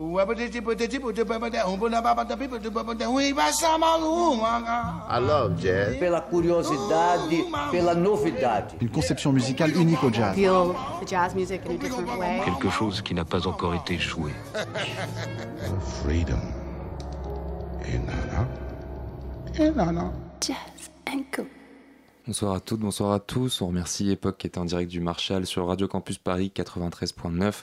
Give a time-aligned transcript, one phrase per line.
[0.00, 0.04] I
[5.18, 5.96] love jazz.
[5.98, 8.74] Pela curiosidade, pela novidade.
[8.80, 10.36] Une conception musicale unique au jazz.
[10.36, 12.40] Feel the jazz music in a different way.
[12.44, 14.30] Quelque chose qui n'a pas encore été joué.
[16.04, 16.38] Freedom.
[17.84, 18.46] Et nana.
[19.58, 20.12] Et nana.
[20.40, 21.42] Jazz and Co.
[22.28, 23.62] Bonsoir à toutes, bonsoir à tous.
[23.62, 27.62] On remercie Époque qui est en direct du Marshall sur Radio Campus Paris 93.9.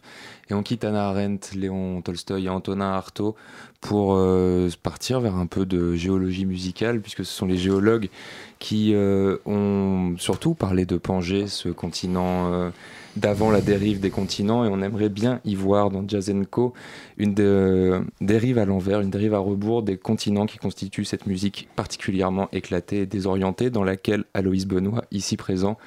[0.50, 3.36] Et on quitte Anna Arendt, Léon Tolstoï et Antonin Artaud
[3.80, 8.10] pour euh, partir vers un peu de géologie musicale, puisque ce sont les géologues
[8.58, 12.72] qui euh, ont surtout parlé de Pangée, ce continent euh,
[13.16, 14.66] d'avant la dérive des continents.
[14.66, 16.74] Et on aimerait bien y voir dans Jazz Co
[17.18, 21.68] une de- dérive à l'envers, une dérive à rebours des continents qui constituent cette musique
[21.76, 25.78] particulièrement éclatée et désorientée, dans laquelle Aloïs Benoît, ici présent,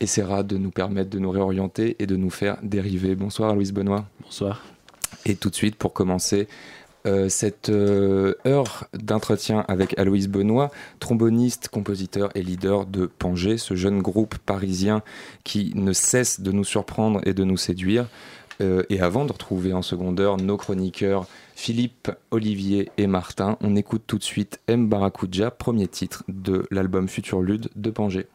[0.00, 3.14] essaiera de nous permettre de nous réorienter et de nous faire dériver.
[3.14, 4.06] Bonsoir Aloïs Benoît.
[4.22, 4.64] Bonsoir.
[5.26, 6.48] Et tout de suite, pour commencer
[7.06, 13.74] euh, cette euh, heure d'entretien avec Aloïs Benoît, tromboniste, compositeur et leader de Pangée, ce
[13.74, 15.02] jeune groupe parisien
[15.42, 18.06] qui ne cesse de nous surprendre et de nous séduire.
[18.60, 23.76] Euh, et avant de retrouver en seconde heure nos chroniqueurs Philippe, Olivier et Martin, on
[23.76, 24.88] écoute tout de suite M.
[24.88, 28.26] Barakuja, premier titre de l'album Futur Lude de Pangée.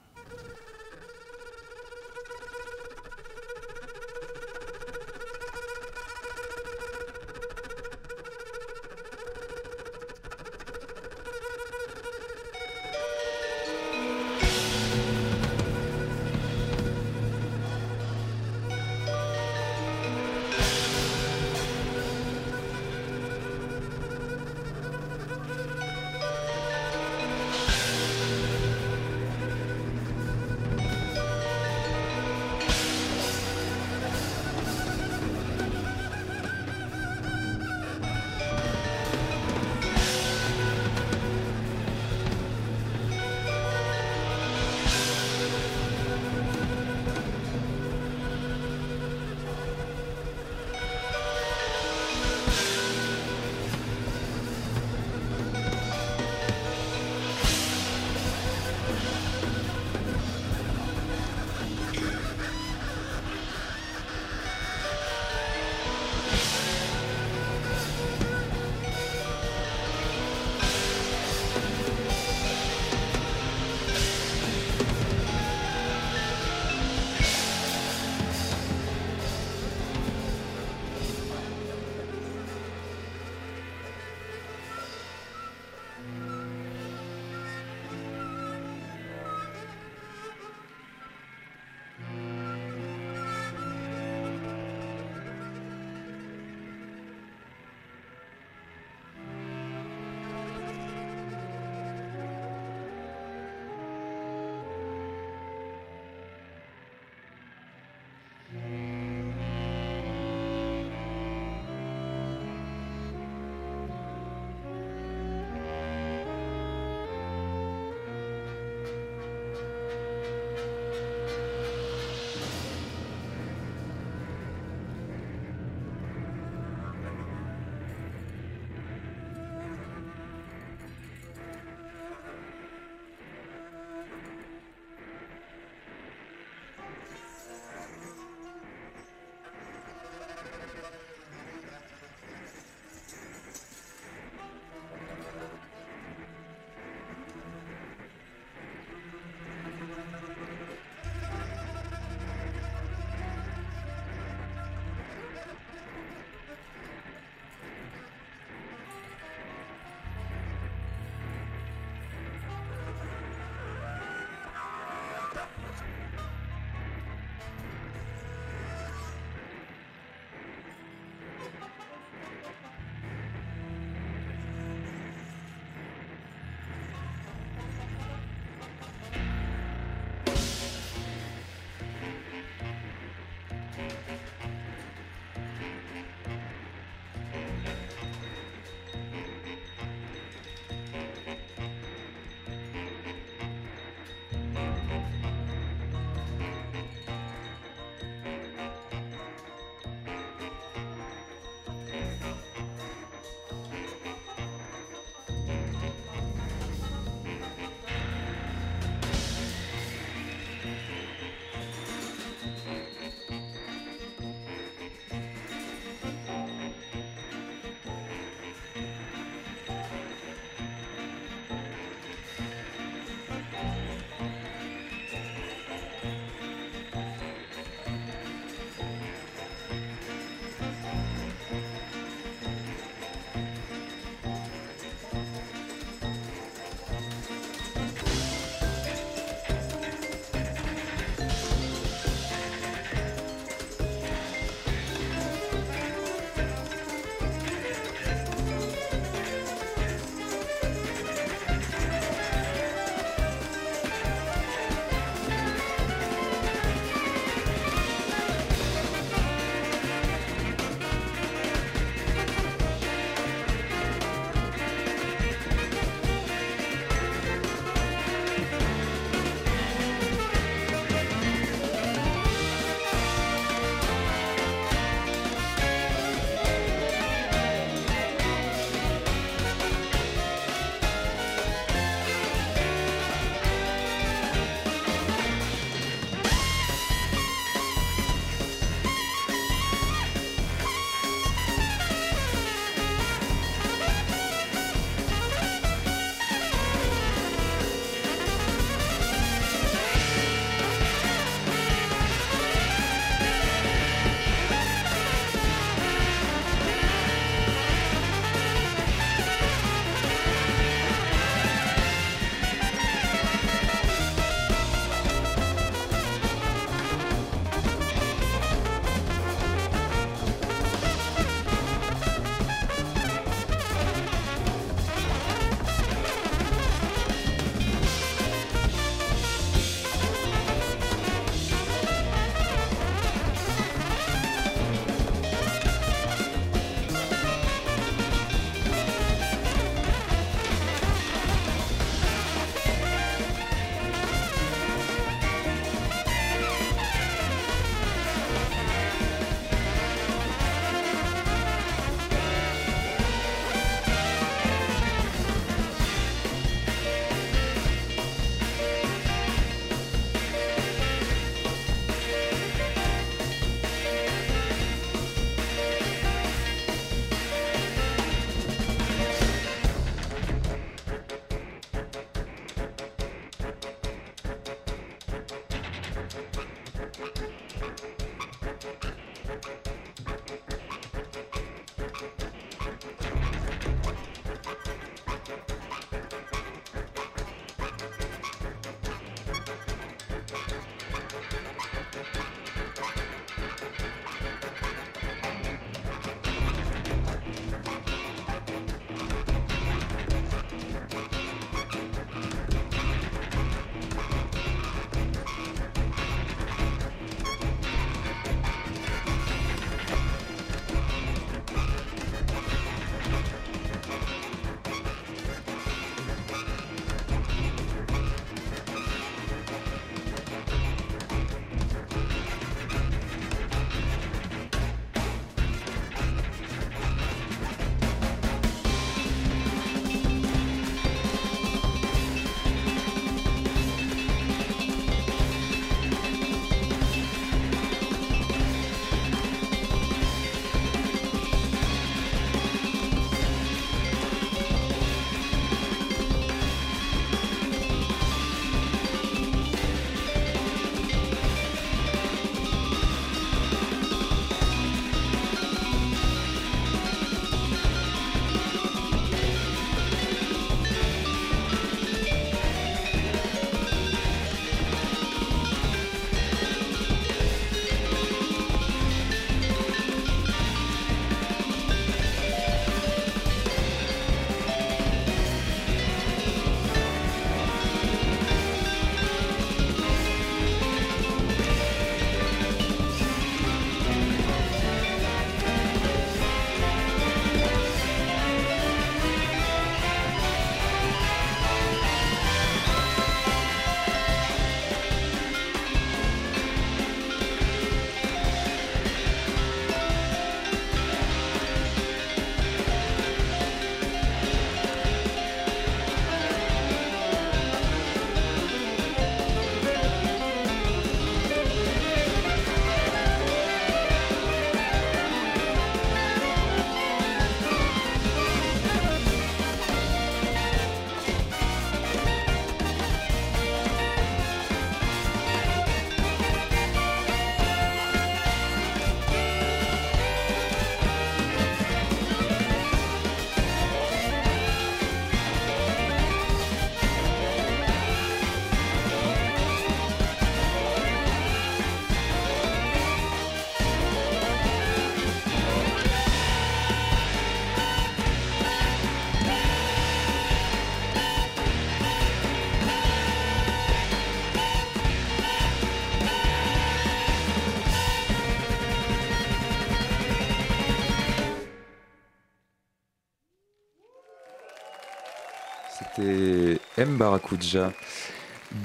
[566.05, 566.97] C'était M.
[566.97, 567.73] Barakuja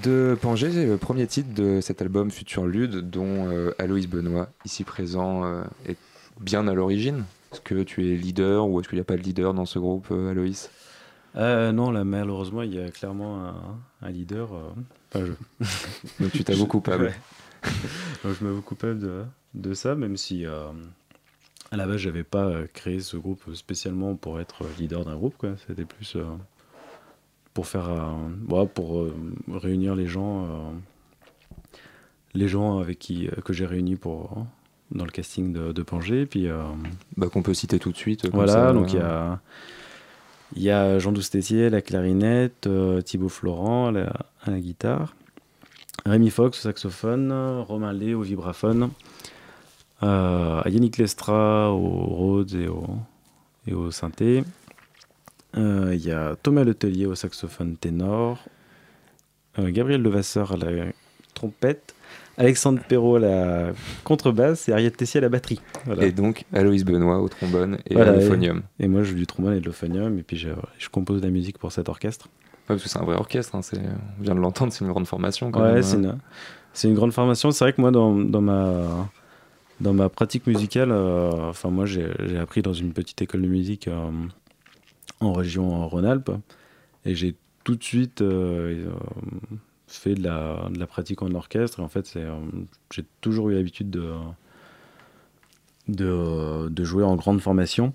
[0.05, 4.51] de Pangé, c'est le premier titre de cet album Futur Lude dont euh, Aloïs Benoît,
[4.67, 5.97] ici présent, euh, est
[6.39, 7.25] bien à l'origine.
[7.53, 9.79] Est-ce que tu es leader ou est-ce qu'il n'y a pas de leader dans ce
[9.79, 10.71] groupe, euh, Aloïs?
[11.37, 13.55] Euh, non, là, malheureusement, il y a clairement un,
[14.03, 14.53] un leader.
[14.55, 14.71] euh,
[15.11, 15.33] pas je.
[16.23, 17.05] Donc tu t'avoues coupable.
[17.05, 17.15] Ouais.
[18.25, 20.69] Donc, je m'avoue coupable de, de ça, même si euh,
[21.71, 25.37] à la base, j'avais pas créé ce groupe spécialement pour être leader d'un groupe.
[25.39, 25.55] quoi.
[25.67, 26.25] C'était plus euh,
[27.55, 29.15] pour faire, euh, pour euh,
[29.53, 30.71] réunir les gens, euh,
[32.35, 34.47] les gens avec qui euh, que j'ai réunis pour
[34.93, 36.27] dans le casting de, de Pangé.
[36.27, 36.49] Puis
[37.17, 38.23] Bah, Qu'on peut citer tout de suite.
[38.23, 39.39] comme voilà, ça, donc il y a,
[40.57, 42.69] il y a Jean Doustetier la clarinette,
[43.05, 45.15] Thibaut Florent à la, à la guitare,
[46.07, 47.33] Rémi Fox au saxophone,
[47.69, 48.91] Romain Lé au vibraphone,
[50.03, 52.85] Yannick Lestra au Rhodes et au,
[53.69, 54.43] et au synthé.
[55.57, 58.39] Euh, Il y a Thomas Letellier au saxophone ténor,
[59.59, 60.85] euh, Gabriel Levasseur à la
[61.35, 61.95] trompette,
[62.37, 63.73] Alexandre Perrault à la
[64.05, 65.61] contrebasse et Ariette Tessier à la batterie.
[65.87, 66.05] Voilà.
[66.05, 68.63] Et donc Aloïs Benoît au trombone et Voilà, à et- l'euphonium.
[68.79, 71.27] Et moi, je joue du trombone et de l'euphonium, et puis je, je compose de
[71.27, 72.27] la musique pour cet orchestre.
[72.69, 73.61] Ouais, parce que c'est un vrai orchestre, hein,
[74.19, 75.51] on vient de l'entendre, c'est une grande formation.
[75.51, 76.03] Quand ouais, même, c'est hein.
[76.03, 76.19] une,
[76.73, 77.51] c'est une grande formation.
[77.51, 79.09] C'est vrai que moi, dans, dans ma,
[79.81, 83.49] dans ma pratique musicale, euh, enfin, moi, j'ai j'ai appris dans une petite école de
[83.49, 84.09] musique euh,
[85.21, 86.31] en région Rhône-Alpes,
[87.05, 88.93] et j'ai tout de suite euh, euh,
[89.87, 91.81] fait de la, pratique en orchestre.
[91.81, 92.39] En fait, euh,
[92.93, 94.13] j'ai toujours eu l'habitude de,
[95.89, 97.93] de, jouer en grande formation.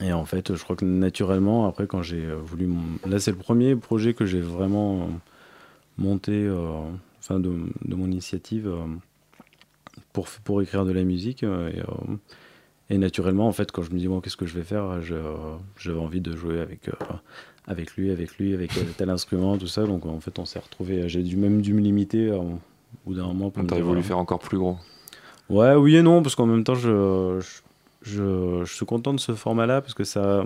[0.00, 2.68] Et en fait, je crois que naturellement, après, quand j'ai voulu.
[3.06, 5.10] Là, c'est le premier projet que j'ai vraiment
[5.98, 6.50] monté,
[7.20, 7.52] enfin, de,
[7.88, 8.72] mon initiative,
[10.12, 11.44] pour, pour écrire de la musique.
[12.92, 15.98] Et naturellement, en fait, quand je me dis, bon, qu'est-ce que je vais faire, j'avais
[15.98, 16.90] envie de jouer avec,
[17.66, 19.86] avec lui, avec lui, avec tel instrument, tout ça.
[19.86, 21.08] Donc, en fait, on s'est retrouvé.
[21.08, 22.58] J'ai dû même dû me limiter au
[23.06, 23.50] bout d'un moment.
[23.50, 24.76] T'aurais voulu faire encore plus gros
[25.48, 27.40] Ouais, oui et non, parce qu'en même temps, je,
[28.02, 30.44] je, je, suis content de ce format-là, parce que ça,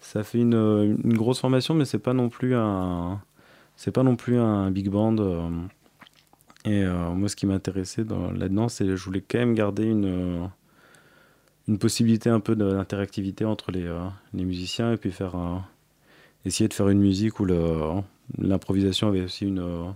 [0.00, 3.20] ça fait une, une grosse formation, mais c'est pas non plus un.
[3.76, 5.14] C'est pas non plus un big band.
[6.64, 8.02] Et euh, moi, ce qui m'intéressait
[8.34, 10.50] là-dedans, c'est que je voulais quand même garder une,
[11.68, 14.00] une possibilité un peu d'interactivité entre les, euh,
[14.34, 15.36] les, musiciens et puis faire
[16.44, 17.46] essayer de faire une musique où
[18.38, 19.94] l'improvisation avait aussi une,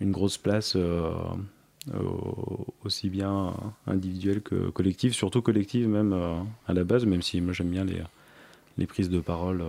[0.00, 1.12] une grosse place euh,
[2.84, 3.54] aussi bien
[3.86, 6.12] individuelle que collective, surtout collective même
[6.66, 8.02] à la base, même si moi j'aime bien les,
[8.76, 9.62] les prises de parole.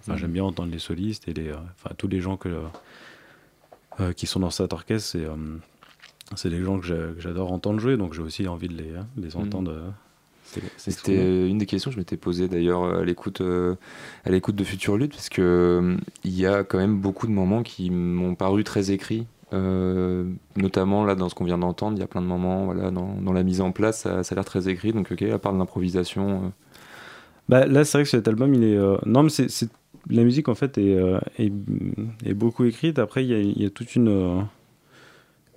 [0.00, 2.62] Enfin, j'aime bien entendre les solistes et les, enfin, tous les gens que
[4.00, 5.36] euh, qui sont dans cet orchestre, c'est euh,
[6.34, 9.34] c'est des gens que j'adore entendre jouer, donc j'ai aussi envie de les, hein, les
[9.36, 9.42] mhm.
[9.42, 9.92] entendre.
[10.58, 14.64] Euh, C'était une des questions que je m'étais posée d'ailleurs à l'écoute à l'écoute de
[14.64, 18.64] Future Lutte, parce que il y a quand même beaucoup de moments qui m'ont paru
[18.64, 19.26] très écrits.
[19.52, 23.14] notamment là dans ce qu'on vient d'entendre, il y a plein de moments voilà, dans,
[23.20, 24.92] dans la mise en place, ça, ça a l'air très écrit.
[24.92, 26.52] Donc ok, à part de l'improvisation.
[27.48, 28.78] Bah, là, c'est vrai que cet album, il est.
[29.04, 29.48] Non, mais c'est
[30.08, 31.52] la musique en fait est, euh, est,
[32.24, 32.98] est, beaucoup écrite.
[32.98, 34.40] Après, il y a, y a, toute une, euh,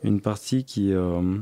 [0.04, 0.94] une partie qui.
[0.94, 1.38] Euh,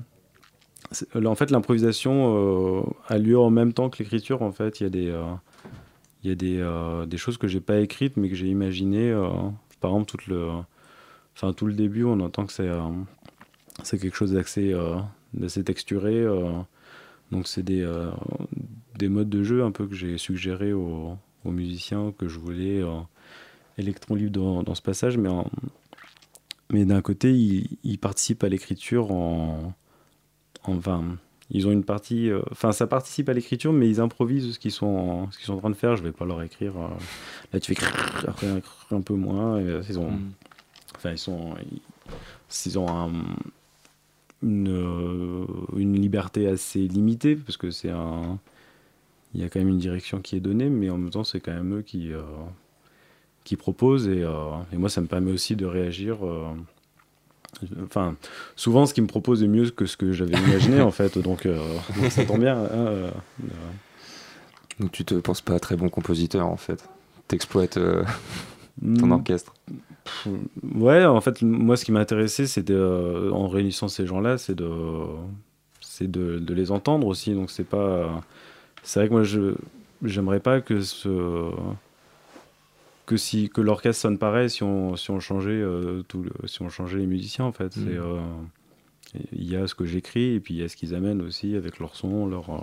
[1.25, 4.41] en fait, l'improvisation a lieu en même temps que l'écriture.
[4.41, 5.23] En fait, il y a des,
[6.23, 9.11] il y a des, des choses que j'ai pas écrites, mais que j'ai imaginées.
[9.79, 10.49] par exemple, tout le,
[11.35, 12.69] enfin, tout le début, on entend que c'est
[13.83, 14.75] c'est quelque chose d'assez
[15.33, 16.25] d'assez texturé.
[17.31, 17.87] donc, c'est des,
[18.97, 22.81] des modes de jeu un peu que j'ai suggéré aux aux musiciens que je voulais
[22.81, 22.99] euh,
[23.77, 25.29] électron libre dans, dans, ce passage, mais,
[26.71, 29.73] mais d'un côté, ils, participent à l'écriture en,
[30.63, 31.03] Enfin,
[31.49, 32.29] ils ont une partie.
[32.29, 35.53] Euh, enfin, ça participe à l'écriture, mais ils improvisent ce qu'ils sont, ce qu'ils sont
[35.53, 35.95] en train de faire.
[35.95, 36.73] Je vais pas leur écrire.
[36.77, 36.87] Euh,
[37.51, 37.85] là, tu fais
[38.27, 38.47] après
[38.91, 39.61] un peu moins.
[39.61, 40.11] ils ont.
[40.11, 40.31] Mm.
[40.95, 41.55] Enfin, ils sont.
[42.65, 43.11] Ils, ont
[44.41, 48.37] une, une liberté assez limitée parce que c'est un
[49.33, 51.39] il y a quand même une direction qui est donnée, mais en même temps, c'est
[51.39, 52.21] quand même eux qui, euh,
[53.43, 54.07] qui proposent.
[54.07, 56.19] Et, euh, et, moi, ça me permet aussi de réagir.
[57.63, 58.15] Euh, enfin,
[58.55, 61.17] souvent, ce qu'ils me proposent est mieux que ce que j'avais imaginé, en fait.
[61.17, 61.47] Donc,
[62.09, 62.57] ça tombe bien.
[62.57, 63.11] Hein,
[64.79, 66.89] donc, tu te penses pas très bon compositeur, en fait
[67.27, 68.05] T'exploites ton
[68.81, 69.11] hmm.
[69.11, 69.53] orchestre
[70.75, 74.69] Ouais, en fait, moi, ce qui m'a intéressé, c'est en réunissant ces gens-là, c'est de,
[75.79, 77.33] c'est de, de, les entendre aussi.
[77.33, 78.21] Donc, c'est pas
[78.83, 79.53] c'est vrai que moi, je
[80.03, 81.51] j'aimerais pas que ce
[83.05, 86.69] que si que l'orchestre sonne pareil si on si on changeait euh, tout si on
[86.69, 87.75] changeait les musiciens en fait.
[87.77, 87.87] Mm.
[87.89, 88.21] Euh,
[89.31, 91.55] il y a ce que j'écris et puis il y a ce qu'ils amènent aussi
[91.55, 92.57] avec leur son, leur, euh,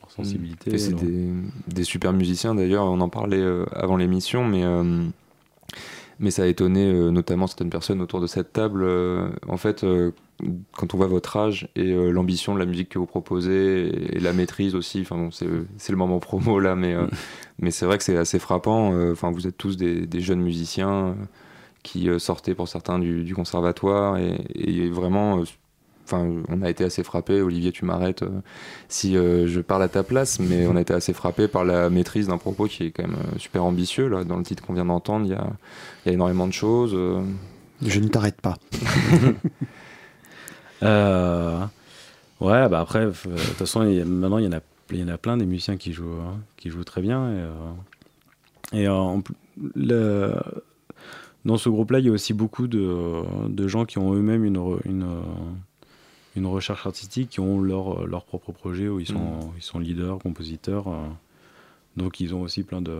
[0.00, 0.72] leur sensibilité.
[0.72, 1.32] Et c'est des,
[1.66, 2.84] des, super musiciens d'ailleurs.
[2.84, 4.62] On en parlait avant l'émission, mais
[6.20, 8.86] mais ça a étonné notamment certaines personnes autour de cette table.
[9.48, 9.84] en fait,
[10.76, 14.20] quand on voit votre âge et euh, l'ambition de la musique que vous proposez et,
[14.20, 17.06] la maîtrise aussi, enfin bon, c'est le moment promo là, mais, euh,
[17.58, 18.92] mais c'est vrai que c'est assez frappant.
[18.92, 21.16] Euh, enfin, vous êtes tous des, des jeunes musiciens
[21.82, 25.42] qui sortaient pour certains du, du conservatoire et, et vraiment,
[26.04, 27.40] enfin, on a été assez frappé.
[27.40, 28.24] Olivier, tu m'arrêtes
[28.88, 32.26] si je parle à ta place, mais on a été assez frappé par la maîtrise
[32.26, 34.24] d'un propos qui est quand même super ambitieux là.
[34.24, 35.46] Dans le titre qu'on vient d'entendre, il y a,
[36.06, 36.96] énormément de choses.
[37.82, 38.56] Je ne t'arrête pas.
[40.82, 41.60] Euh,
[42.40, 45.18] ouais, bah après, de toute façon, maintenant, il y, en a, il y en a
[45.18, 47.30] plein des musiciens qui jouent, hein, qui jouent très bien.
[48.72, 49.24] Et, euh, et
[49.74, 50.34] le,
[51.44, 54.60] dans ce groupe-là, il y a aussi beaucoup de, de gens qui ont eux-mêmes une,
[54.84, 55.06] une,
[56.34, 59.52] une, recherche artistique, qui ont leur, leur propre projet où ils sont, mm.
[59.56, 60.88] ils sont leaders, compositeurs.
[60.88, 61.06] Euh.
[61.96, 62.98] donc, ils ont aussi plein de,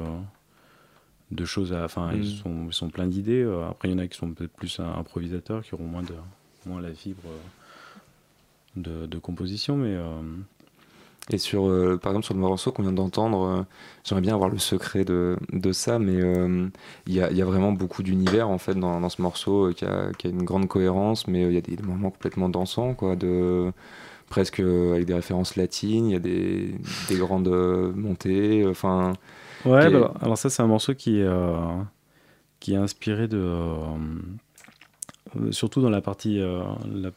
[1.33, 1.85] de choses à.
[1.85, 2.42] Enfin, ils, mm.
[2.42, 3.47] sont, ils sont plein d'idées.
[3.68, 6.14] Après, il y en a qui sont peut-être plus improvisateurs, qui auront moins, de,
[6.64, 7.23] moins la fibre
[8.76, 9.95] de, composition, mais.
[9.95, 10.21] Euh,
[11.28, 13.62] et sur, euh, par exemple, sur le morceau qu'on vient d'entendre, euh,
[14.04, 16.14] j'aimerais bien avoir le secret de, de ça, mais
[17.06, 19.84] il y a, y, a, vraiment beaucoup d'univers en fait dans, dans ce morceau qui
[19.84, 23.17] a, qui, a, une grande cohérence, mais il y a des moments complètement dansants, quoi,
[23.17, 23.73] de
[24.28, 26.75] presque avec des références latines, il y a des,
[27.08, 27.49] des grandes
[27.97, 29.12] montées, enfin.
[29.65, 31.25] Ouais, bah, alors ça c'est un morceau qui,
[32.60, 33.65] qui est inspiré de,
[35.50, 37.10] surtout dans la partie, la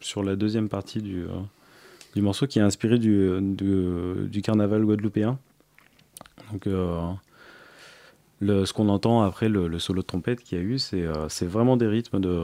[0.00, 1.40] sur la deuxième partie du, euh,
[2.14, 5.38] du morceau qui est inspiré du, du, carnaval guadeloupéen.
[6.52, 7.00] Donc, euh,
[8.40, 11.26] le, ce qu'on entend après le, solo de trompette qu'il y a eu, c'est euh,
[11.42, 12.38] vraiment des rythmes de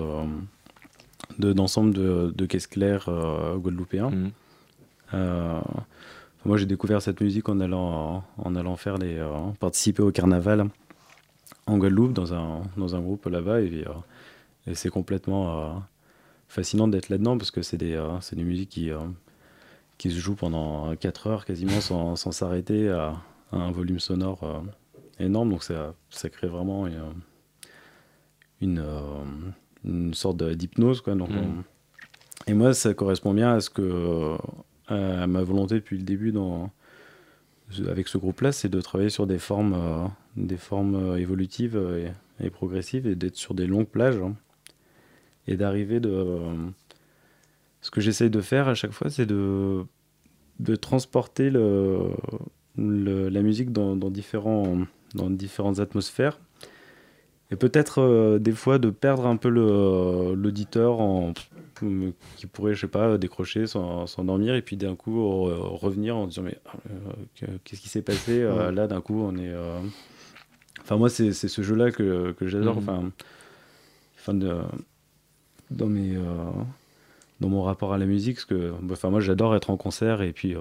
[1.39, 3.09] d'ensemble de, de, caisses claires
[3.57, 4.11] guadeloupéens.
[4.11, 5.63] Mm.
[6.45, 9.27] moi, j'ai découvert cette musique en allant, en allant faire les,
[9.59, 10.69] participer au carnaval
[11.67, 13.63] en Guadeloupe dans un, dans un groupe là-bas.
[13.63, 13.85] Et,
[14.67, 15.83] et c'est complètement
[16.55, 18.91] fascinant d'être là-dedans parce que c'est des, c'est des musiques qui,
[19.99, 23.15] qui se jouent pendant 4 heures quasiment sans, sans s'arrêter à,
[23.53, 24.65] un volume sonore
[25.19, 25.51] énorme.
[25.51, 26.87] Donc ça, ça crée vraiment
[28.61, 28.83] une,
[29.85, 31.01] une, sorte d'hypnose.
[31.01, 31.15] Quoi.
[31.15, 31.63] Donc, mm.
[32.47, 34.37] Et moi, ça correspond bien à ce que
[34.89, 36.71] à ma volonté depuis le début dans,
[37.89, 41.81] avec ce groupe-là, c'est de travailler sur des formes, euh, des formes euh, évolutives
[42.41, 44.35] et, progressives et d'être sur des longues plages hein.
[45.47, 46.39] Et d'arriver de.
[47.81, 49.85] ce que j'essaye de faire à chaque fois, c'est de,
[50.61, 52.11] de transporter le,
[52.77, 54.79] la musique dans, dans, différents,
[55.15, 56.39] dans différentes atmosphères
[57.51, 60.99] et peut-être euh, des fois de perdre un peu l'auditeur
[62.37, 66.59] qui pourrait, je sais pas, décrocher, s'endormir, et puis d'un coup revenir en disant mais
[66.91, 69.53] euh, qu'est-ce qui s'est passé euh, Là, d'un coup, on est.
[70.81, 72.81] Enfin, moi, c'est ce jeu-là que, que j'adore.
[72.81, 72.89] Mhm.
[72.89, 73.11] Enfin,
[74.17, 74.55] enfin de,
[75.75, 76.17] dans mes
[77.41, 80.33] dans mon rapport à la musique, parce que enfin, moi j'adore être en concert et
[80.33, 80.55] puis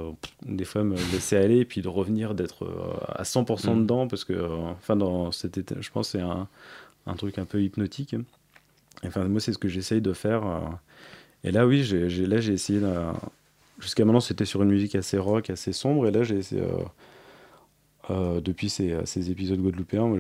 [0.46, 2.68] des fois me laisser aller et puis de revenir d'être
[3.08, 3.82] à 100% mhm.
[3.84, 4.34] dedans parce que
[4.72, 6.48] enfin dans cet état, je pense c'est un,
[7.06, 8.16] un, truc un peu hypnotique.
[9.06, 10.44] Enfin moi c'est ce que j'essaye de faire
[11.44, 12.80] et là, oui, j'ai, là, j'ai essayé.
[13.80, 16.08] Jusqu'à maintenant, c'était sur une musique assez rock, assez sombre.
[16.08, 16.62] Et là, j'ai essayé.
[16.62, 16.84] Euh,
[18.10, 20.18] euh, depuis ces, ces, épisodes guadeloupéens,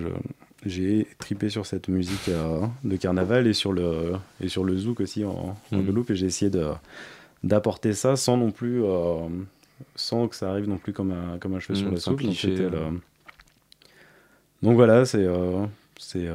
[0.66, 5.02] j'ai tripé sur cette musique euh, de carnaval et sur le, et sur le zouk
[5.02, 5.78] aussi en, mmh.
[5.78, 6.12] Guadeloupe.
[6.12, 6.68] Et j'ai essayé de,
[7.44, 8.82] d'apporter ça sans non plus.
[9.96, 12.22] sans que ça arrive non plus comme un, comme un cheveu sur mmh, la soupe.
[12.22, 13.02] Donc,
[14.62, 15.28] donc, voilà, c'est.
[15.98, 16.28] c'est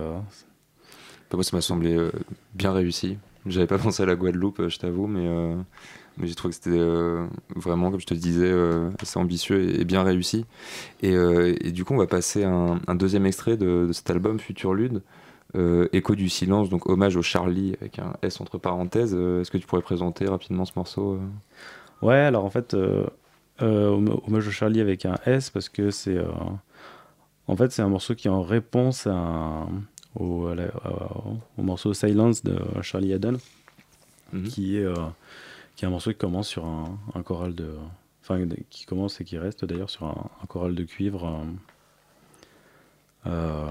[1.33, 2.11] moi, ça m'a semblé
[2.55, 3.19] bien réussi.
[3.49, 5.57] J'avais pas pensé à la Guadeloupe, euh, je t'avoue, mais, euh,
[6.19, 8.53] mais j'ai trouvé que c'était euh, vraiment, comme je te le disais,
[9.01, 10.45] assez ambitieux et, bien réussi.
[11.03, 14.75] Et, et, du coup, on va passer un, un deuxième extrait de, cet album, Future
[14.75, 15.03] Lude.
[15.93, 19.15] Écho du silence, donc hommage au Charlie avec un S entre parenthèses.
[19.15, 21.19] Est-ce que tu pourrais présenter rapidement ce morceau
[22.03, 22.77] Ouais, alors en fait,
[23.59, 26.19] hommage au Charlie avec un S parce que c'est
[27.47, 29.69] en fait c'est un morceau qui est en réponse à un,
[30.19, 30.49] au,
[31.57, 33.39] au, morceau Silence de Charlie Haddon,
[34.33, 34.45] mhm.
[34.45, 34.95] qui, est, euh,
[35.79, 37.73] qui est un morceau qui commence sur un, un choral de.
[38.21, 41.41] Enfin, qui commence et qui reste d'ailleurs sur un, un, choral de cuivre
[43.27, 43.71] euh, euh,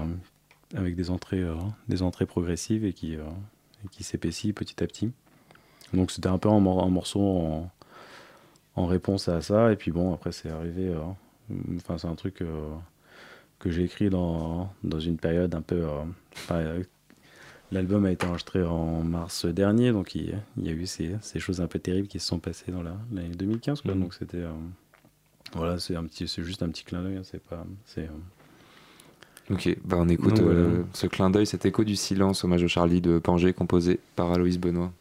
[0.74, 1.44] avec des entrées,
[1.86, 3.18] des entrées progressives et qui,
[3.90, 5.12] qui s'épaissit petit à petit.
[5.92, 7.70] Donc c'était un peu un, morceau en,
[8.74, 9.70] en, réponse à ça.
[9.70, 10.90] Et puis bon, après c'est arrivé.
[11.76, 12.42] Enfin, c'est un truc
[13.58, 15.86] que j'ai écrit dans, dans, une période un peu.
[17.72, 21.16] Euh, l'album a été enregistré en mars dernier, donc il, il y a eu ces,
[21.20, 23.82] ces, choses un peu terribles qui se sont passées dans l'année 2015.
[23.82, 24.02] Quoi, mhm.
[24.02, 24.38] Donc c'était.
[24.38, 24.52] Euh,
[25.54, 25.94] voilà, c'est
[26.42, 27.16] juste un petit clin d'œil.
[27.16, 27.64] Hein, c'est pas.
[27.98, 28.06] Euh,
[29.50, 30.40] ok, bah on écoute
[30.92, 34.58] ce clin d'œil, cet écho du silence, hommage au Charlie de Pangé, composé par Aloïs
[34.58, 34.92] Benoît.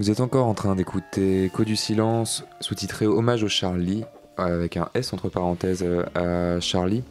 [0.00, 4.02] Vous êtes encore en train d'écouter Code du silence, sous-titré Hommage au Charlie,
[4.38, 7.02] avec un S entre parenthèses euh, à Charlie.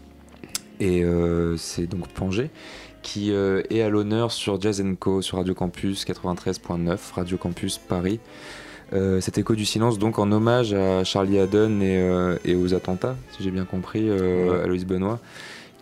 [0.80, 2.50] Et euh, c'est donc Pangé
[3.04, 8.20] qui euh, est à l'honneur sur Jazz Co sur Radio Campus 93.9, Radio Campus Paris.
[8.92, 13.52] Cet écho du silence donc en hommage à Charlie Haddon et, aux attentats, si j'ai
[13.52, 15.20] bien compris, à Aloïs Benoît,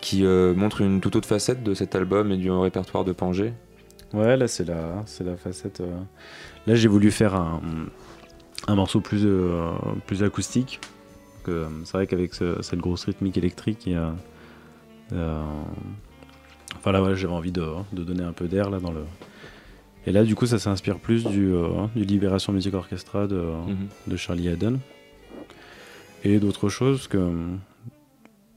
[0.02, 3.54] qui montre une toute autre facette de cet album et du répertoire de Pangé.
[4.13, 5.82] Ouais, là c'est la, c'est la facette.
[6.67, 9.72] Là, j'ai voulu faire un, morceau plus, euh,
[10.06, 10.82] plus acoustique.
[11.46, 14.13] C'est vrai qu'avec cette grosse rythmique électrique, il y a.
[15.13, 15.41] Euh,
[16.76, 19.06] enfin là, j'avais envie de, donner un peu d'air là dans le.
[20.06, 23.88] Et là, du coup, ça s'inspire plus du, euh, du Libération Music Orchestra de, mhm.
[24.08, 24.78] de Charlie Haddon.
[26.26, 27.32] Et d'autres choses que.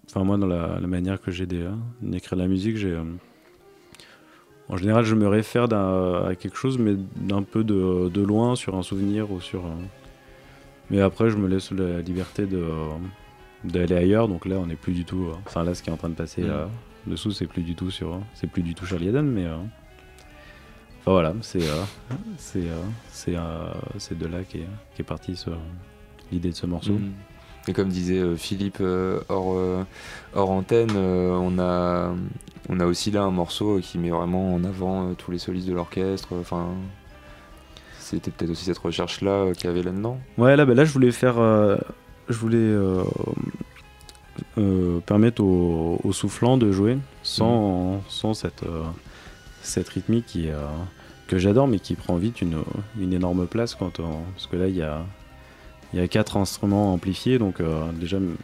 [0.08, 2.98] Enfin, moi, dans la, manière que j'ai d'écrire la musique, j'ai
[4.70, 8.83] en général, je me réfère à quelque chose, mais d'un peu de, loin, sur un
[8.83, 9.64] souvenir ou sur.
[10.90, 12.64] Mais après, je me laisse la liberté de
[13.64, 14.28] d'aller ailleurs.
[14.28, 15.28] Donc là, on n'est plus du tout.
[15.46, 16.68] Enfin, là, ce qui est en train de passer là,
[17.06, 18.20] dessous, c'est plus du tout sur.
[18.35, 19.44] C'est plus du tout Charlie Eden, mais.
[19.44, 19.56] Euh,
[21.00, 21.83] enfin voilà, c'est euh,
[22.38, 22.68] c'est
[23.35, 24.66] euh, c'est de là qu'est
[24.98, 25.42] est partie
[26.30, 26.94] l'idée de ce morceau.
[26.94, 27.12] Mm.
[27.68, 29.85] Et comme disait euh, Philippe euh, hors, euh,
[30.35, 32.14] hors antenne, euh, on, a,
[32.70, 35.68] on a aussi là un morceau qui met vraiment en avant euh, tous les solistes
[35.68, 36.28] de l'orchestre.
[36.40, 36.68] Enfin,
[37.98, 40.18] c'était peut-être aussi cette recherche-là euh, qu'il y avait là-dedans.
[40.38, 41.38] Ouais, là, bah, là, je voulais faire.
[41.38, 41.76] euh,
[42.28, 43.02] je voulais euh,
[44.59, 48.85] euh, permettre aux, aux soufflants de jouer sans, sans cette, euh,
[49.62, 50.61] cette rythmique qui, euh,
[51.26, 52.59] que j'adore, mais qui prend vite une,
[52.98, 53.74] une énorme place.
[53.74, 55.02] Quand on- parce que là, il y a,
[55.92, 58.37] il y a quatre instruments amplifiés, donc euh, déjà, m-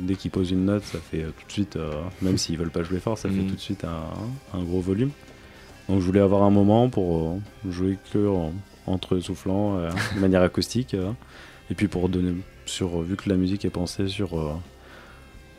[0.00, 1.90] dès qu'ils posent une note, ça fait euh, tout de suite, euh,
[2.22, 3.46] même s'ils veulent pas jouer fort, ça fait Mm.
[3.48, 5.10] tout de suite un, un gros volume.
[5.88, 7.28] Donc je voulais avoir un moment pour
[7.66, 8.52] euh, jouer que en-
[8.86, 10.94] entre soufflants, euh, de manière acoustique.
[11.70, 12.34] et puis pour donner,
[12.66, 14.60] sur, vu que la musique est pensée sur,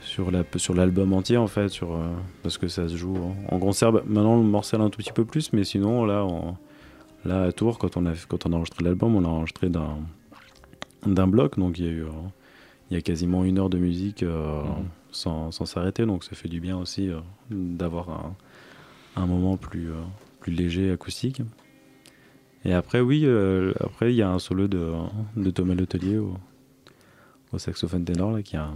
[0.02, 1.98] sur, la, sur l'album entier en fait, sur, euh,
[2.43, 3.91] parce que ça se joue en, en concert.
[3.91, 6.56] Bah, maintenant on le morcelle un tout petit peu plus, mais sinon là, on-
[7.26, 9.98] là à Tours, quand on a, quand on a enregistré l'album, on a enregistré d'un,
[11.06, 12.10] d'un bloc, donc il y a eu euh,
[12.91, 14.86] il y a quasiment une heure de musique euh, Mhm.
[15.12, 18.36] sans, sans s'arrêter, donc ça fait du bien aussi euh, d'avoir un,
[19.15, 19.96] un moment plus, euh,
[20.39, 21.41] plus léger acoustique.
[22.63, 23.26] Et après, oui,
[23.80, 24.91] après il y a un solo de,
[25.38, 26.36] de Thomas Letelier au,
[27.54, 28.76] au saxophone ténor là, qui, a un,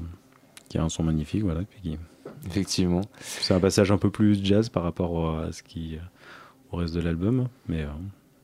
[0.70, 1.62] qui a un son magnifique, voilà.
[1.64, 1.98] Puis qui-
[2.46, 3.02] Effectivement.
[3.20, 5.98] c'est un passage un peu plus jazz par rapport à ce qui
[6.72, 7.84] au reste de l'album, mais,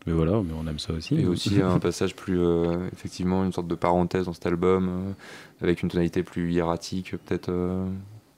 [0.06, 1.16] mais voilà, mais on aime ça aussi.
[1.20, 5.12] Et aussi un passage plus, euh, effectivement, une sorte de parenthèse dans cet album, euh,
[5.62, 7.86] avec une tonalité plus hiératique peut-être euh,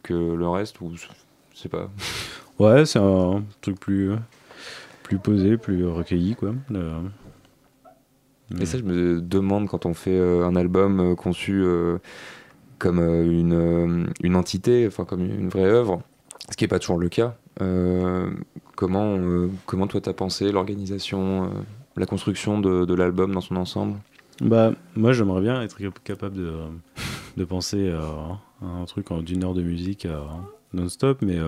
[0.03, 1.07] que le reste, ou je
[1.53, 1.89] sais pas.
[2.59, 4.13] Ouais, c'est un truc plus,
[5.03, 6.55] plus posé, plus recueilli, quoi.
[8.59, 11.63] Et ça, je me demande quand on fait un album conçu
[12.79, 16.01] comme une, une entité, enfin comme une vraie œuvre,
[16.49, 17.35] ce qui n'est pas toujours le cas.
[17.61, 18.31] euh,
[18.77, 21.47] comment, euh, comment toi t'as pensé l'organisation, euh,
[21.97, 23.97] la construction de, l'album dans son ensemble?
[24.39, 26.53] Bah, moi, j'aimerais bien être cap- capable de,
[27.35, 27.99] de penser euh,
[28.61, 30.21] à un truc d'une heure de musique euh,
[30.73, 31.39] non-stop, mais,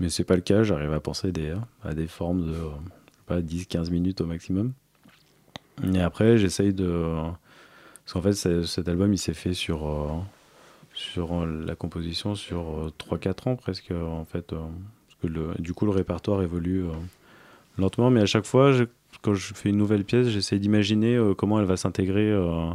[0.00, 0.62] mais c'est pas le cas.
[0.62, 1.54] J'arrive à penser des,
[1.84, 2.56] à des formes de
[3.26, 4.72] pas, 10-15 minutes au maximum.
[5.92, 7.14] Et après, j'essaye de.
[8.04, 10.24] Parce qu'en fait, cet album, il s'est fait sur,
[10.94, 14.54] sur la composition sur euh, 3-4 ans presque, en fait.
[15.22, 16.88] Parce que le, du coup, le répertoire évolue euh,
[17.78, 18.84] lentement, mais à chaque fois, je-
[19.22, 22.70] quand je fais une nouvelle pièce, j'essaie d'imaginer euh, comment elle va s'intégrer euh,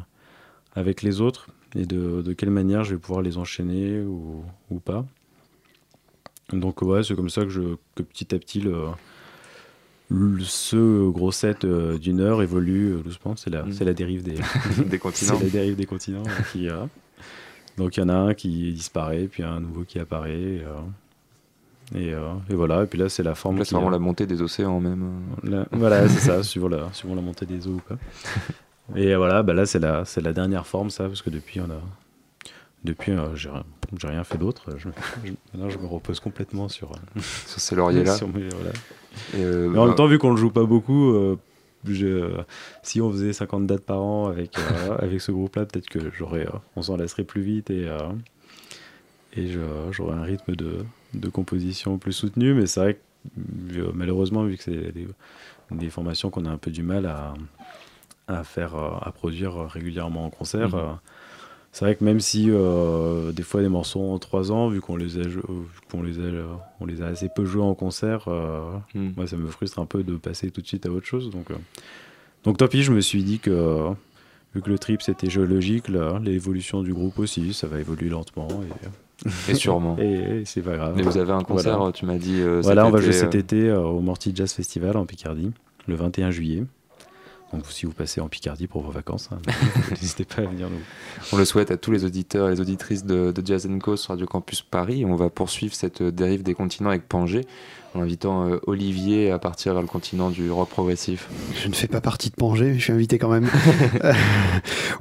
[0.76, 4.80] avec les autres et de, de quelle manière je vais pouvoir les enchaîner ou, ou
[4.80, 5.06] pas.
[6.54, 8.86] Donc ouais, c'est comme ça que, je, que petit à petit, le,
[10.10, 13.36] le- ce gros set d'une heure évolue doucement.
[13.36, 13.72] C'est la, Mm.
[13.74, 14.36] c'est la dérive des,
[14.86, 15.36] Des continents.
[15.38, 16.86] c'est la dérive des continents qui euh,
[17.78, 20.32] Donc il y en a un qui disparaît, puis un nouveau qui apparaît.
[20.64, 20.80] Euh,
[21.96, 24.26] et, euh, et voilà, et puis là c'est la forme Là, c'est vraiment la montée
[24.28, 25.22] des océans même.
[25.46, 25.50] euh.
[25.50, 27.96] Là- voilà, c'est ça, suivant la, suivant la montée des eaux ou pas.
[28.96, 31.66] Et voilà, bah là, c'est la, c'est la dernière forme, ça, parce que depuis, on
[31.66, 31.82] a.
[32.86, 33.66] Depuis, euh, j'ai rien-
[34.00, 34.70] j'ai rien fait d'autre.
[34.78, 34.88] Je,
[35.26, 36.92] je- maintenant, je me repose complètement sur.
[36.92, 38.16] euh, Sur ces lauriers-là.
[38.16, 38.72] sur mes- voilà.
[39.34, 41.14] Et, Mais en bah, même temps, vu qu'on le joue pas beaucoup,
[41.86, 42.32] je-
[42.82, 44.56] si on faisait 50 dates par an avec,
[45.00, 46.48] avec ce groupe-là, peut-être que j'aurais,
[46.78, 47.90] on s'en lasserait plus vite et,
[49.38, 49.48] et
[49.92, 52.54] j'aurais un rythme de, de composition plus soutenu.
[52.54, 55.08] Mais c'est vrai que euh, malheureusement, vu que c'est des,
[55.72, 57.34] des formations qu'on a un peu du mal à,
[58.28, 60.70] à faire, euh, à produire régulièrement en concert.
[60.70, 60.76] Mhm.
[60.76, 60.94] euh,
[61.78, 64.96] c'est vrai que même si euh, des fois des morceaux en trois ans, vu qu'on
[64.96, 65.42] les a, euh,
[65.92, 66.48] qu'on les a, euh,
[66.80, 69.12] on les a assez peu joués en concert, euh, hmm.
[69.16, 71.30] moi, ça me frustre un peu de passer tout de suite à autre chose.
[71.30, 71.56] Donc, euh,
[72.44, 73.90] donc tant pis, je me suis dit que euh,
[74.56, 78.88] vu que le trip c'était géologique, l'évolution du groupe aussi, ça va évoluer lentement et,
[79.50, 79.98] Et sûrement.
[80.00, 80.94] et, et c'est pas grave.
[80.96, 81.92] Mais vous avez un concert, Voilà.
[81.92, 82.40] tu m'as dit.
[82.40, 85.52] euh, Voilà, on va jouer cet euh, été euh, au Morty Jazz Festival en Picardie,
[85.88, 86.64] le 21 juillet.
[87.54, 89.40] Donc si vous passez en Picardie pour vos vacances, hein,
[89.92, 90.80] n'hésitez pas à venir nous.
[91.32, 94.10] On le souhaite à tous les auditeurs et les auditrices de, de Jazz Co sur
[94.10, 95.06] Radio Campus Paris.
[95.06, 97.46] On va poursuivre cette euh, dérive des continents avec Pangé
[97.96, 101.30] en invitant euh, Olivier à partir vers le continent du rock progressif.
[101.64, 103.48] Je ne fais pas partie de Pangé, mais je suis invité quand même.
[104.04, 104.14] Euh,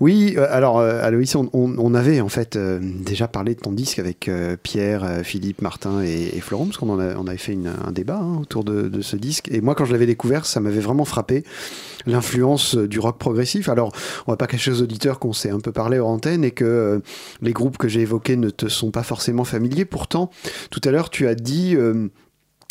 [0.00, 3.72] oui, alors euh, Aloïs, on, on- on avait en fait euh, déjà parlé de ton
[3.72, 7.52] disque avec euh, Pierre, euh, Philippe, Martin et, et Florent, parce qu'on on avait fait
[7.52, 9.48] une- un débat hein, autour de, de ce disque.
[9.50, 11.44] Et moi, quand je l'avais découvert, ça m'avait vraiment frappé
[12.06, 13.68] l'influence euh, du rock progressif.
[13.68, 13.92] Alors,
[14.26, 16.64] on va pas cacher aux auditeurs qu'on s'est un peu parlé hors antenne et que
[16.64, 16.98] euh,
[17.42, 19.84] les groupes que j'ai évoqués ne te sont pas forcément familiers.
[19.84, 20.30] Pourtant,
[20.70, 21.74] tout à l'heure, tu as dit.
[21.76, 22.08] euh,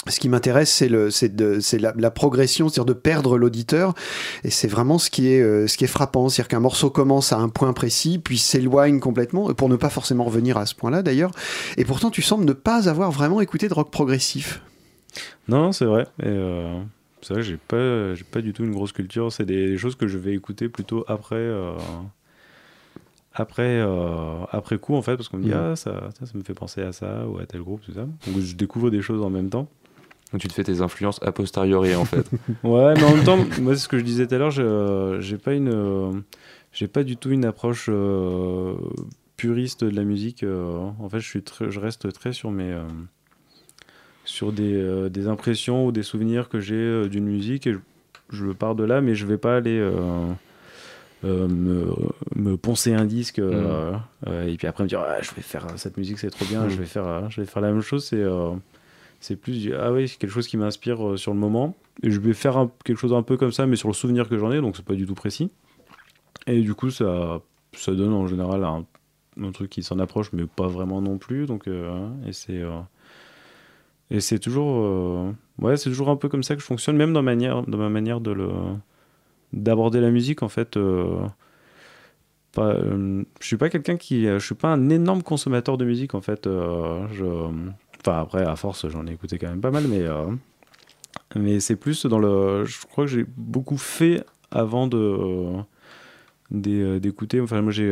[0.08, 3.96] ce qui m'intéresse, c'est le, c'est la, la progression, c'est-à-dire de perdre l'auditeur.
[4.44, 7.38] Et c'est vraiment ce qui est, ce qui est frappant, c'est-à-dire qu'un morceau commence à
[7.38, 11.32] un point précis, puis s'éloigne complètement, pour ne pas forcément revenir à ce point-là d'ailleurs.
[11.78, 14.62] Et pourtant, tu sembles ne pas avoir vraiment écouté de rock progressif.
[15.48, 16.06] Non, c'est vrai.
[17.26, 19.32] C'est vrai que j'ai pas, j'ai pas du tout une grosse culture.
[19.32, 21.73] C'est des, des choses que je vais écouter plutôt après, euh,
[23.34, 25.57] après, euh, après coup, en fait, parce qu'on me dit, Mhm.
[25.71, 28.01] ah, ça, ça, ça me fait penser à ça ou à tel groupe, tout ça.
[28.28, 29.67] Donc je découvre des choses en même temps.
[30.32, 32.30] Donc tu te fais tes influences a posteriori en fait.
[32.63, 35.17] Ouais, mais en même temps, moi, c'est ce que je disais tout à l'heure, je-
[35.19, 36.11] j'ai pas une, euh,
[36.73, 38.76] j'ai pas du tout une approche euh,
[39.38, 40.43] puriste de la musique.
[40.43, 42.84] euh, en fait, je suis, je reste très sur mes, euh,
[44.26, 47.80] sur des, euh, des impressions ou des souvenirs que j'ai euh, d'une musique et je,
[48.30, 49.78] je pars de là, mais je vais pas aller
[51.23, 51.86] euh, me,
[52.36, 53.93] me poncer un disque euh,
[54.28, 56.65] euh, et puis après me dire Ah, je vais faire cette musique, c'est trop bien,
[56.65, 56.69] Mm.
[56.69, 58.05] je vais faire, je vais faire la même chose.
[58.05, 58.23] C'est
[59.21, 61.76] c'est plus ah oui, c'est quelque chose qui m'inspire sur le moment.
[62.03, 64.28] Et je vais faire un- quelque chose un peu comme ça, mais sur le souvenir
[64.30, 65.49] que j'en ai, donc c'est pas du tout précis.
[66.47, 67.41] Et du coup, ça,
[67.73, 68.86] ça donne en général un,
[69.41, 71.45] un truc qui s'en approche, mais pas vraiment non plus.
[71.47, 72.61] Donc, et c'est
[74.12, 77.14] et c'est toujours, euh, ouais, c'est toujours un peu comme ça que je fonctionne, même
[77.14, 78.36] dans ma manière, dans ma manière de
[79.53, 80.78] d'aborder la musique en fait.
[80.78, 81.26] euh,
[82.58, 86.22] euh, je suis pas quelqu'un qui, je suis pas un énorme consommateur de musique en
[86.22, 86.45] fait.
[86.45, 87.49] je,
[88.01, 90.03] Enfin, après, à force, j'en ai écouté quand même pas mal, mais,
[91.36, 92.66] mais c'est plus dans le.
[92.66, 95.58] Je crois que j'ai beaucoup fait avant de.
[96.51, 97.41] d'é- d'écouter.
[97.41, 97.91] Enfin, moi, j'ai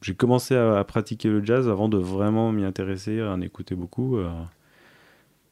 [0.00, 4.18] j'ai commencé à pratiquer le jazz avant de vraiment m'y intéresser, à en écouter beaucoup.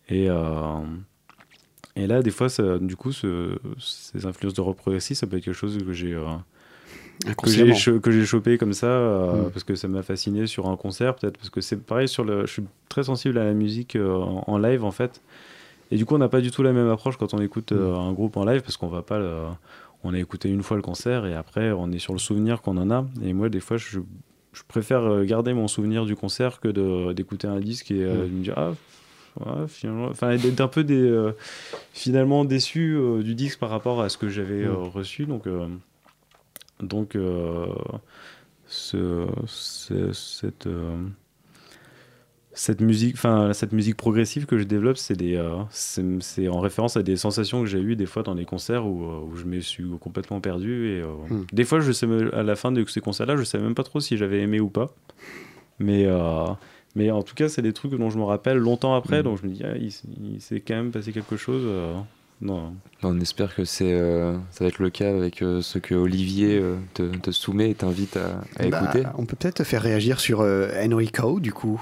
[0.08, 0.80] Et, euh,
[1.96, 5.36] et là, des fois, ça, du coup, ce- ces influences de rock progressif, ça peut
[5.38, 6.14] être quelque chose que j'ai.
[6.14, 6.24] euh,
[8.02, 9.50] que j'ai chopé comme ça euh, Mm.
[9.50, 12.44] parce que ça m'a fasciné sur un concert peut-être parce que c'est pareil sur le
[12.46, 15.22] je suis très sensible à la musique en, en live en fait
[15.90, 17.94] et du coup on n'a pas du tout la même approche quand on écoute Mm.
[17.94, 19.44] un groupe en live parce qu'on va pas le-
[20.04, 22.76] on a écouté une fois le concert et après on est sur le souvenir qu'on
[22.76, 24.00] en a et moi des fois je,
[24.52, 28.28] je préfère garder mon souvenir du concert que d'écouter un disque et euh, Mm.
[28.28, 28.72] de me dire ah
[29.44, 31.32] ouais, finalement enfin d'être un peu des, euh,
[31.92, 34.70] finalement déçu euh, du disque par rapport à ce que j'avais Mm.
[34.70, 35.44] euh, reçu donc
[36.80, 37.16] donc,
[38.66, 40.68] ce, ce- cette,
[42.52, 47.02] cette musique, enfin cette musique progressive que je développe, c'est des, c'est en référence à
[47.02, 49.84] des sensations que j'ai eues des fois dans des concerts où, où je me suis
[50.00, 51.42] complètement perdu et Hmm.
[51.52, 54.00] des fois, je sais à la fin de ces concerts-là, je sais même pas trop
[54.00, 54.90] si j'avais aimé ou pas,
[55.78, 56.06] mais
[56.96, 59.22] mais en tout cas, c'est des trucs dont je me rappelle longtemps après, Mhm.
[59.22, 59.92] donc je me dis, ah, il,
[60.34, 61.62] il s'est quand même passé quelque chose.
[61.64, 61.94] euh,
[62.42, 62.74] non.
[63.02, 66.58] On espère que c'est, euh, ça va être le cas avec euh, ce que Olivier
[66.58, 69.04] euh, te, te soumet et t'invite à, à Bah, écouter.
[69.16, 71.80] on peut peut-être faire réagir sur euh, Enrico, du coup.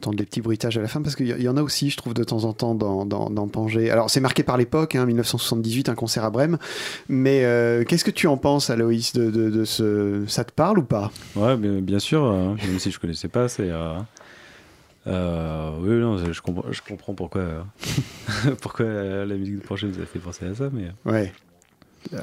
[0.00, 1.96] Entendre les petits bruitages à la fin parce qu'il y, y en a aussi, je
[1.98, 3.90] trouve, de temps en temps dans, dans, dans Pangée.
[3.90, 6.56] Alors, c'est marqué par l'époque, hein, 1978, un concert à Brême.
[7.08, 10.24] Mais euh, qu'est-ce que tu en penses, Aloïs, de, de, de ce...
[10.26, 11.10] Ça te parle ou pas?
[11.36, 13.68] Ouais, bien, bien sûr, euh, même si je connaissais pas, c'est.
[13.70, 13.98] euh,
[15.06, 17.66] euh, oui, non, je comprends, je comprends pourquoi,
[18.62, 20.90] pourquoi la musique de Projet nous a fait penser à ça, mais.
[21.10, 21.32] Ouais.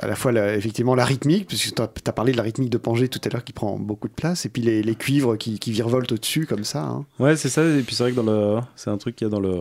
[0.01, 2.77] À la fois, la- effectivement, la rythmique, puisque tu as, parlé de la rythmique de
[2.77, 5.59] Pangée tout à l'heure qui prend beaucoup de place, et puis les, les cuivres qui,
[5.59, 6.83] qui virevoltent au-dessus, comme ça.
[6.83, 7.05] hein.
[7.19, 7.63] Ouais, c'est ça.
[7.63, 9.59] Et puis c'est vrai que dans le, c'est un truc qu'il y a dans le,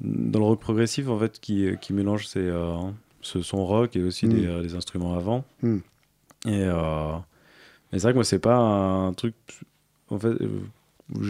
[0.00, 2.74] dans le rock progressif en fait qui, qui mélange ces, euh,
[3.20, 4.30] ce son rock et aussi Mm.
[4.30, 5.44] des, des instruments avant.
[5.62, 5.76] Mm.
[6.46, 7.12] Et euh,
[7.92, 9.34] mais c'est vrai que moi c'est pas un truc.
[10.08, 10.32] En fait,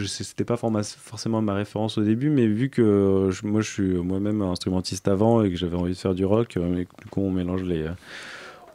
[0.07, 4.41] c'était pas forcément ma référence au début, mais vu que je- moi je suis moi-même
[4.41, 7.31] instrumentiste avant et que j'avais envie de faire du rock, euh, mais du coup on
[7.31, 7.91] mélange les, euh,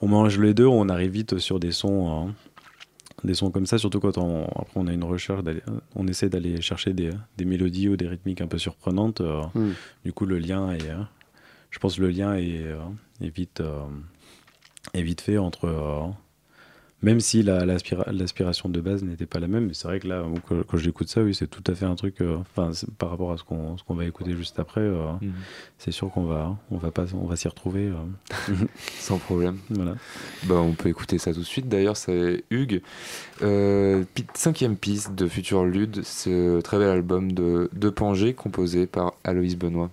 [0.02, 2.26] on mélange les deux, on arrive vite sur des sons.
[2.28, 2.30] euh,
[3.24, 5.40] des sons comme ça, surtout quand on, après on a une recherche,
[5.96, 9.20] on essaie d'aller chercher des, des mélodies ou des rythmiques un peu surprenantes.
[9.22, 9.70] euh, Mm.
[10.04, 10.98] Du coup, le lien est, euh,
[11.70, 12.78] je pense, le lien est, euh,
[13.22, 13.80] est vite, euh,
[14.92, 16.02] est vite fait entre, euh,
[17.06, 19.66] même si la- l'aspira- l'aspiration de base n'était pas la même.
[19.68, 21.94] Mais c'est vrai que là, quand, quand j'écoute ça, oui, c'est tout à fait un
[21.94, 22.20] truc.
[22.20, 25.32] euh, Enfin, par rapport à ce qu'on va écouter juste après, euh, Mhm.
[25.78, 27.84] c'est sûr qu'on va, on va pas, on va s'y retrouver.
[27.86, 27.94] euh,
[28.98, 29.58] Sans problème.
[29.70, 29.94] voilà.
[30.48, 31.68] Bah, on peut écouter ça tout de suite.
[31.68, 32.82] D'ailleurs, c'est Hugues.
[34.34, 39.56] Cinquième piste de Future Lude, ce très bel album de, de Pangée composé par Aloïs
[39.56, 39.90] Benoît.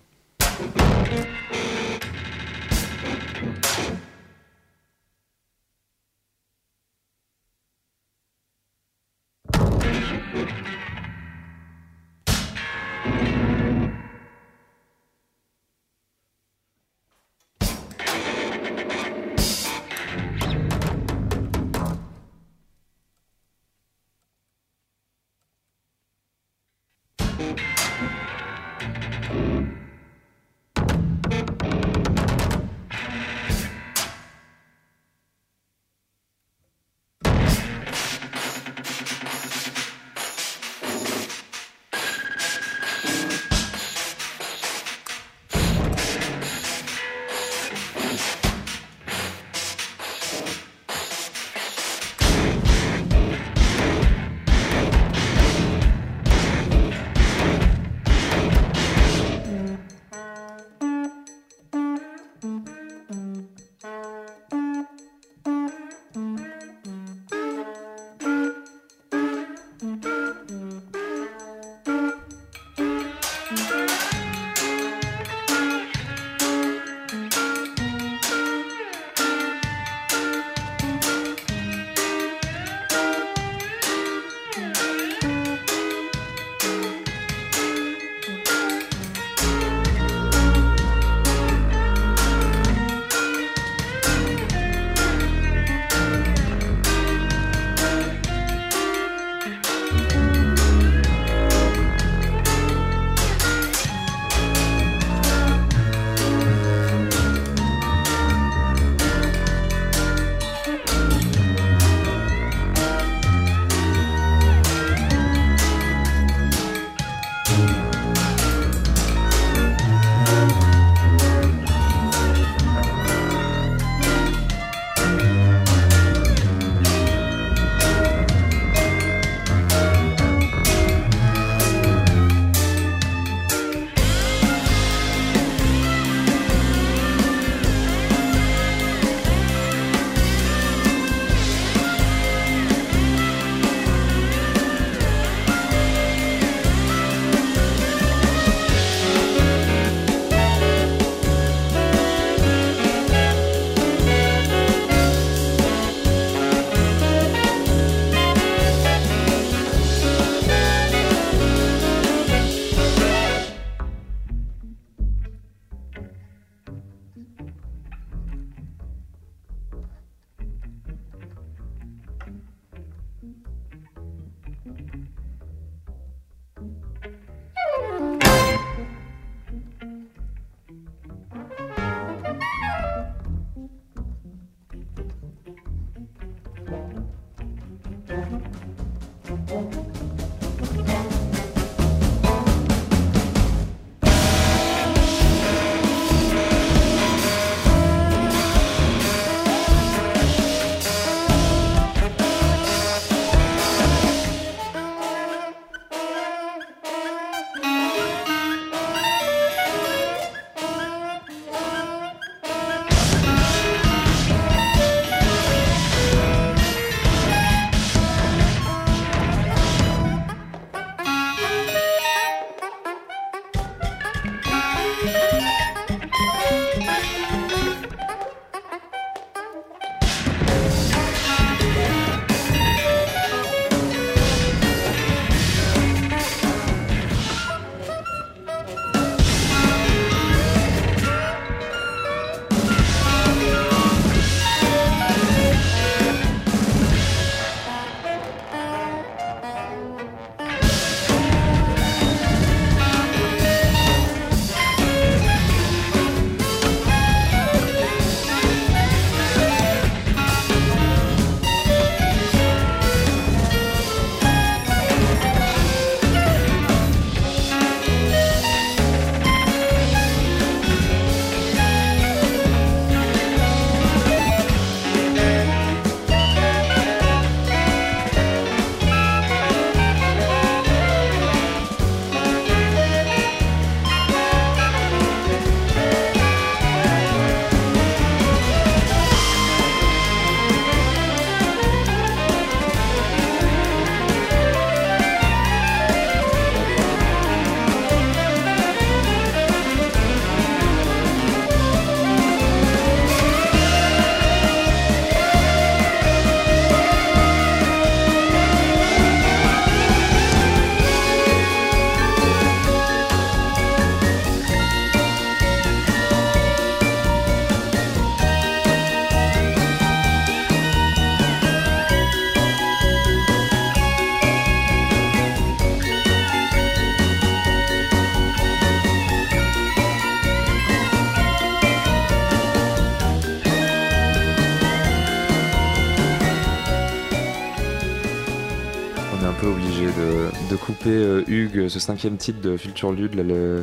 [341.74, 343.16] Ce cinquième titre de Future Lude.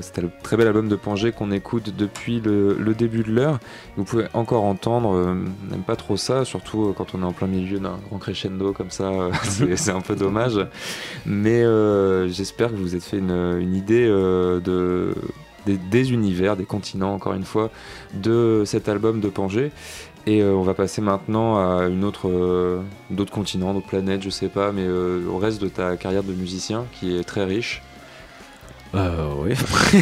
[0.02, 3.60] C'était le très bel album de Pangé qu'on écoute depuis le, début de l'heure.
[3.96, 5.34] Vous pouvez encore entendre, euh,
[5.70, 8.72] n'aime pas trop ça, surtout euh, quand on est en plein milieu d'un grand crescendo
[8.72, 9.30] comme ça, euh,
[9.76, 10.58] c'est un peu dommage.
[11.24, 15.14] Mais euh, j'espère que vous vous êtes fait une, idée de,
[15.66, 17.70] des, univers, des continents, encore une fois,
[18.14, 19.70] de cet album de Pangé.
[20.26, 24.72] Et on va passer maintenant à une autre, d'autres continents, d'autres planètes, je sais pas,
[24.72, 27.82] mais au reste de ta carrière de musicien qui est très riche,
[28.94, 29.52] Euh, oui.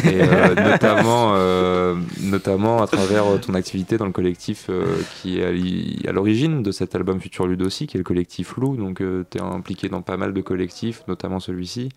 [0.03, 4.83] et euh, notamment, euh, notamment à travers ton activité dans le collectif euh,
[5.21, 8.75] qui est à l'origine de cet album Future Lude aussi, qui est le collectif Lou.
[8.77, 8.97] Donc
[9.29, 11.89] tu es impliqué dans pas mal de collectifs, notamment celui-ci,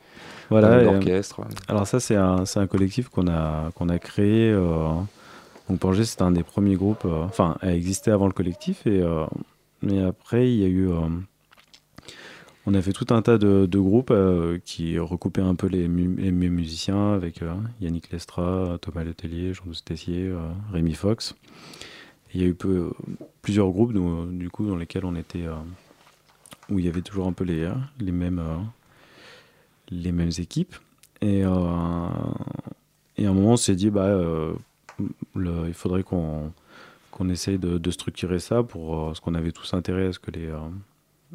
[0.50, 0.68] Voilà.
[0.68, 1.40] euh, l'orchestre.
[1.68, 4.50] Alors ça, c'est un, c'est un collectif qu'on a, qu'on a créé.
[4.50, 4.88] euh,
[5.70, 9.00] donc Pangée, c'était un des premiers groupes, euh, enfin, elle existait avant le collectif, et,
[9.00, 9.24] euh,
[9.80, 10.90] mais après, il y a eu...
[12.64, 16.14] on a fait tout un tas de, groupes euh, qui recoupaient un peu les, mu-
[16.16, 21.34] les musiciens avec euh, Yannick Lestra, Thomas Letellier, Jean-Douce Tessier, euh, Rémi Fox.
[22.34, 22.56] Il y a eu
[23.42, 25.44] plusieurs groupes du coup, dans lesquels on était...
[26.70, 27.68] où il y avait toujours un peu les,
[28.12, 28.40] mêmes...
[30.38, 30.74] équipes.
[31.20, 32.32] Et, à un
[33.18, 34.18] moment, on s'est dit, bah,
[35.36, 36.52] il faudrait qu'on
[37.28, 40.50] essaye de, de structurer ça pour ce qu'on avait tous intérêt à ce que les.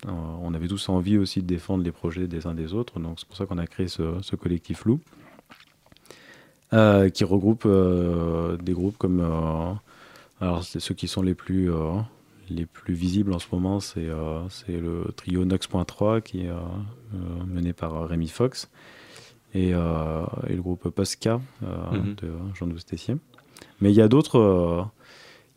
[0.05, 0.09] Euh,
[0.41, 3.27] on avait tous envie aussi de défendre les projets des uns des autres, donc c'est
[3.27, 4.99] pour ça qu'on a créé ce, ce collectif Loup,
[6.73, 9.21] euh, qui regroupe euh, des groupes comme.
[9.21, 9.73] euh,
[10.39, 11.71] alors, ceux qui sont les plus.
[12.49, 14.07] les plus visibles en ce moment, c'est
[14.49, 16.51] c'est le trio Nox.3 qui est
[17.47, 18.69] mené par Rémi Fox
[19.55, 19.73] et, et
[20.55, 22.15] le groupe Posca Mhm.
[22.21, 23.15] de Jean-Douze Tessier.
[23.81, 24.85] Mais il y a d'autres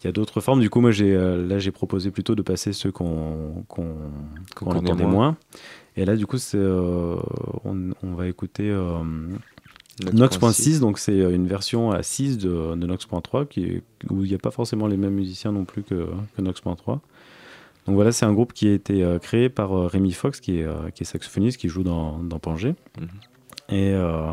[0.02, 0.60] il y a d'autres formes.
[0.60, 3.94] Du coup, moi, j'ai là, j'ai proposé plutôt de passer ceux qu'on qu'on
[4.64, 5.10] Qu'on entendait moins.
[5.12, 5.36] moins.
[5.96, 7.16] Et là, du coup, c'est euh,
[7.64, 9.02] on, on va écouter euh,
[10.12, 10.16] Nox.6.
[10.16, 14.34] Nox.6, donc c'est une version à 6 de, de Nox.3 qui est- où il n'y
[14.34, 16.06] a pas forcément les mêmes musiciens non plus que,
[16.36, 17.00] que Nox.3.
[17.86, 20.58] Donc voilà, c'est un groupe qui a été euh, créé par euh, Rémi Fox, qui
[20.60, 23.08] est, euh, qui est saxophoniste, qui joue dans, dans Pangée, Mhm.
[23.70, 24.32] et euh,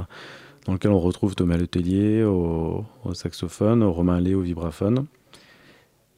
[0.65, 5.05] dans lequel on retrouve Thomas Letellier au, au saxophone, Romain Lé au vibraphone.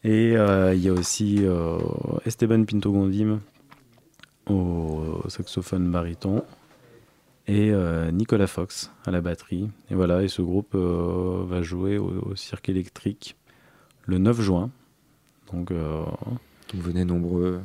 [0.03, 1.77] Et euh, il y a aussi euh,
[2.25, 3.39] Esteban Pinto Gondim
[4.49, 6.43] au saxophone baryton
[7.47, 9.69] et euh, Nicolas Fox à la batterie.
[9.89, 13.35] Et voilà, et ce groupe euh, va jouer au, au Cirque électrique
[14.05, 14.69] le 9 juin.
[15.51, 16.03] Donc euh,
[16.75, 17.59] Venez nombreux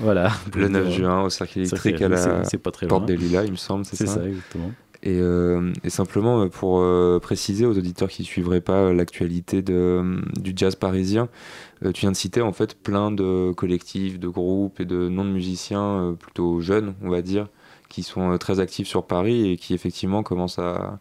[0.00, 0.30] voilà.
[0.56, 3.02] le 9 Pour, euh, juin au Cirque électrique à la c'est- c'est pas très Porte
[3.02, 3.06] loin.
[3.06, 4.72] des Lilas, il me semble, c'est C'est ça ça, exactement.
[5.06, 9.60] Et, euh, et simplement euh, pour euh, préciser aux auditeurs qui ne suivraient pas l'actualité
[9.60, 11.28] du jazz parisien,
[11.92, 15.30] tu viens de citer en fait plein de collectifs, de groupes et de noms de
[15.30, 17.48] musiciens plutôt jeunes, on va dire,
[17.90, 20.98] qui sont très actifs sur Paris et qui effectivement commencent à,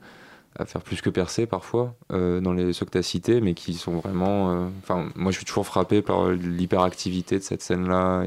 [0.60, 3.76] à faire plus que percer parfois dans les ceux que tu as cités, mais qui
[3.76, 4.70] sont vraiment.
[4.80, 8.26] Enfin, moi je suis toujours frappé par l'hyperactivité de cette scène-là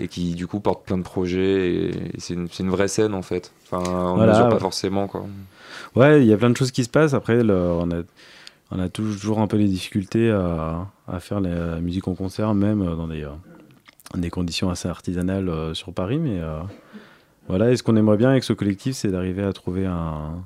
[0.00, 3.22] et qui du coup porte plein de projets et, et c'est une, vraie scène en
[3.22, 3.52] fait.
[3.64, 4.60] Enfin, on ne Voilà, mesure pas ouais.
[4.60, 5.24] forcément quoi.
[5.94, 7.14] Ouais, il y a plein de choses qui se passent.
[7.14, 8.02] Après, le- on, a,
[8.70, 12.84] on a toujours un peu les difficultés à, à faire la musique en concert, même
[12.84, 13.30] dans des, euh,
[14.14, 16.18] des conditions assez artisanales euh, sur Paris.
[16.18, 16.60] Mais euh,
[17.48, 20.44] voilà, et ce qu'on aimerait bien avec ce collectif, c'est d'arriver à trouver un,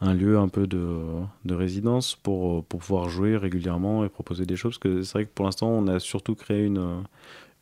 [0.00, 0.98] un lieu un peu de,
[1.44, 4.78] de résidence pour, pour pouvoir jouer régulièrement et proposer des choses.
[4.78, 7.02] Parce que c'est vrai que pour l'instant, on a surtout créé une,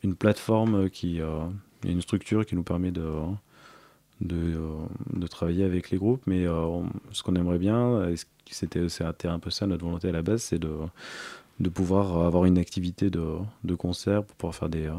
[0.03, 1.45] une plateforme qui, euh,
[1.83, 3.01] une structure qui nous permet de
[4.31, 6.81] euh, de travailler avec les groupes, mais euh,
[7.11, 8.13] ce qu'on aimerait bien,
[8.49, 10.71] c'était c'était un peu ça notre volonté à la base, c'est de,
[11.59, 13.25] de pouvoir avoir une activité de,
[13.63, 14.93] de concert pour pouvoir faire des, euh,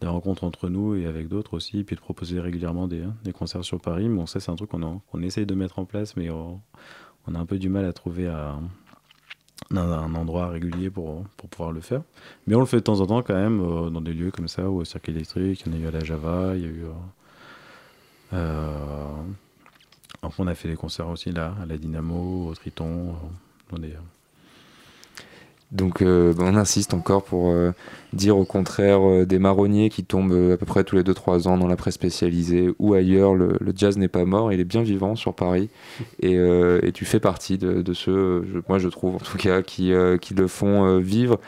[0.00, 3.64] des rencontres entre nous et avec d'autres aussi, puis de proposer régulièrement des, des concerts
[3.64, 4.08] sur Paris.
[4.08, 6.60] Bon, ça, c'est un truc qu'on essaye de mettre en place, mais on,
[7.26, 8.58] on a un peu du mal à trouver à-
[9.74, 12.02] un, endroit régulier pour, pour pouvoir le faire.
[12.46, 14.48] Mais on le fait de temps en temps quand même euh, dans des lieux comme
[14.48, 16.66] ça, ou au Cirque électrique, il y en a eu à la Java, il y
[16.66, 16.84] a eu.
[16.84, 16.92] euh,
[18.34, 19.22] euh,
[20.38, 23.12] on a fait des concerts aussi là, à la Dynamo, au Triton, euh,
[23.70, 23.94] dans des-
[25.74, 27.72] Donc euh, bah, on insiste encore pour euh,
[28.12, 31.58] dire au contraire euh, des marronniers qui tombent à peu près tous les 2-3 ans
[31.58, 35.16] dans la presse spécialisée ou ailleurs, le, jazz n'est pas mort, il est bien vivant
[35.16, 35.68] sur Paris
[36.20, 36.38] et,
[36.94, 40.46] tu fais partie de, ceux, je- moi je trouve en tout cas, qui, qui le
[40.46, 41.40] font vivre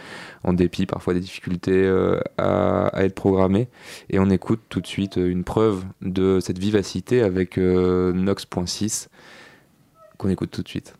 [0.42, 1.88] en dépit parfois des difficultés
[2.38, 3.68] à, à être programmés.
[4.10, 9.08] Et on écoute tout de suite une preuve de cette vivacité avec euh, Nox.6
[10.18, 10.94] qu'on écoute tout de suite.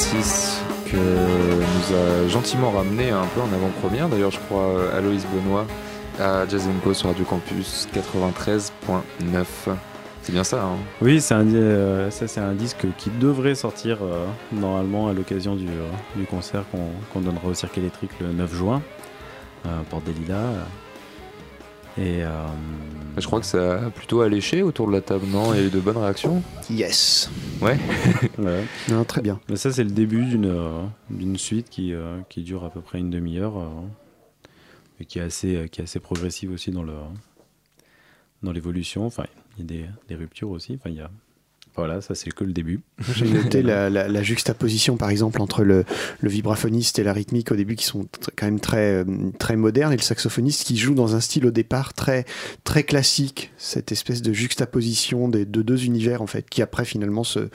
[0.00, 4.08] Nox.6 que nous a gentiment ramené un peu en avant-première.
[4.08, 5.66] D'ailleurs, je crois, Aloïs Benoît
[6.18, 9.44] à Jazz Co sur Radio Campus 93.9.
[10.22, 10.76] C'est bien ça, hein?
[11.02, 15.54] Oui, c'est un, euh, ça c'est un disque qui devrait sortir euh, normalement à l'occasion
[15.54, 15.86] du, euh,
[16.16, 18.82] du concert qu'on qu'on donnera au Cirque électrique le 9 juin,
[19.66, 20.52] euh, Porte des Lilas.
[21.98, 22.28] Et euh,
[23.18, 25.52] Je crois que ça a plutôt alléché autour de la table, non?
[25.52, 26.42] Il y a eu de bonnes réactions?
[26.70, 27.30] Yes.
[27.60, 27.76] Ouais.
[28.38, 28.64] ouais.
[28.88, 29.40] Non, très bien.
[29.48, 32.80] Mais ça, c'est le début d'une euh, d'une suite qui, euh, qui dure à peu
[32.80, 33.68] près une demi-heure euh,
[34.98, 36.94] et qui est, assez, qui est assez progressive aussi dans le
[38.42, 39.04] dans l'évolution.
[39.04, 39.24] Enfin,
[39.56, 40.74] il y a des, des ruptures aussi.
[40.74, 41.10] Enfin, il y a...
[41.76, 42.80] Voilà, ça, c'est que le début.
[43.14, 45.84] J'ai noté la, la- la juxtaposition, par exemple, entre le,
[46.20, 48.06] le vibraphoniste et la rythmique au début, qui sont
[48.36, 49.04] quand même très, euh,
[49.38, 52.26] très modernes, et le saxophoniste qui joue dans un style au départ très,
[52.64, 53.52] très classique.
[53.56, 57.48] Cette espèce de juxtaposition des, de deux univers, en fait, qui après finalement se,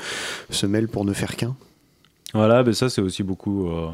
[0.50, 1.56] se mêlent pour ne faire qu'un.
[2.34, 3.90] Voilà, mais ça, c'est aussi beaucoup, euh,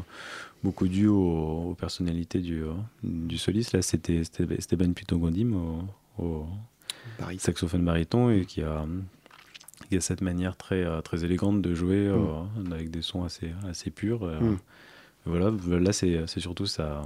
[0.64, 2.72] beaucoup dû aux, aux personnalités du, euh,
[3.04, 3.72] du soliste.
[3.72, 4.22] Là, c'était
[4.56, 5.52] Esteban Pitogondim
[6.18, 6.46] au, au
[7.38, 8.84] saxophone baryton et qui a,
[9.92, 13.52] qui a cette manière très, euh, très élégante de jouer euh, avec des sons assez,
[13.68, 14.22] assez purs.
[14.24, 14.58] euh, Mm.
[15.26, 17.02] Voilà, là, c'est c'est surtout ça.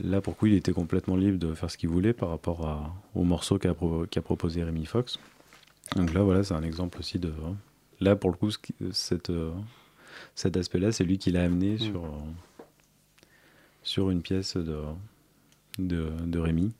[0.00, 2.64] Là, pour le coup, il était complètement libre de faire ce qu'il voulait par rapport
[2.66, 5.18] à, au morceau qu'a pro- qu'a proposé Rémi Fox.
[5.96, 7.32] Donc là, voilà, c'est un exemple aussi de.
[8.00, 8.58] Là, pour le coup, ce
[8.92, 9.32] cette,
[10.36, 12.08] cet aspect-là, c'est lui qui l'a amené sur, euh,
[13.82, 14.78] sur une pièce de,
[15.80, 16.72] de, de Rémi.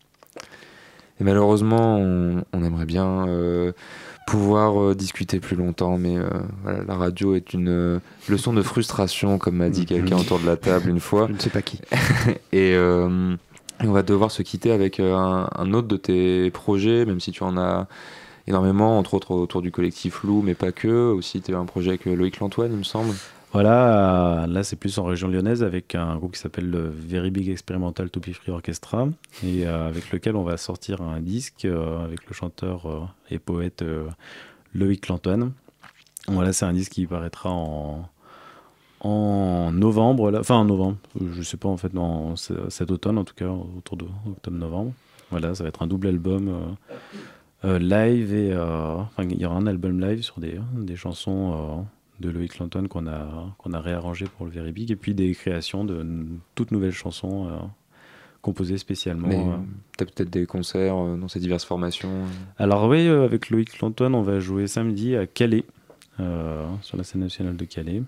[1.20, 3.72] Et malheureusement, on, on aimerait bien euh,
[4.28, 6.28] pouvoir euh, discuter plus longtemps, mais euh,
[6.62, 7.98] voilà, la radio est une euh,
[8.28, 11.28] leçon de frustration, comme m'a dit quelqu'un autour de la table une fois.
[11.28, 11.80] Je ne sais pas qui.
[12.52, 12.76] Et,
[13.80, 17.44] on va devoir se quitter avec un, un autre de tes projets, même si tu
[17.44, 17.86] en as
[18.48, 21.12] énormément, entre autres autour du collectif Lou, mais pas que.
[21.12, 23.14] Aussi, tu as un projet avec Loïc Lantoine, il me semble.
[23.52, 27.48] Voilà, là c'est plus en région lyonnaise avec un groupe qui s'appelle le Very Big
[27.48, 29.08] Experimental To Be Free Orchestra
[29.42, 33.38] et euh, avec lequel on va sortir un disque euh, avec le chanteur euh, et
[33.38, 33.82] poète
[34.74, 35.52] Loïc Lantoine.
[36.26, 38.06] Voilà, c'est un disque qui paraîtra en,
[39.00, 41.92] en novembre, enfin en novembre, je sais pas en fait,
[42.68, 44.92] cet automne en tout cas, autour de octobre-novembre.
[45.30, 46.76] Voilà, ça va être un double album
[47.64, 51.86] live et il y aura un album live sur des, des chansons
[52.20, 55.34] de Loïc Lantoine qu'on a, qu'on a réarrangé pour le Very Big et puis des
[55.34, 56.04] créations de
[56.54, 57.56] toutes nouvelles chansons euh,
[58.42, 59.28] composées spécialement.
[59.28, 59.56] Mais euh.
[59.98, 62.24] peut-être des concerts euh, dans ces diverses formations.
[62.58, 65.64] Alors oui, avec Loïc Lantoine, on va jouer samedi à Calais,
[66.20, 68.02] euh, sur la scène nationale de Calais.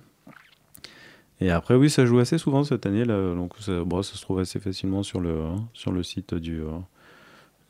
[1.40, 4.20] Et après, oui, ça joue assez souvent cette année, là, donc ça, bon, ça se
[4.20, 6.61] trouve assez facilement sur le, sur le site du,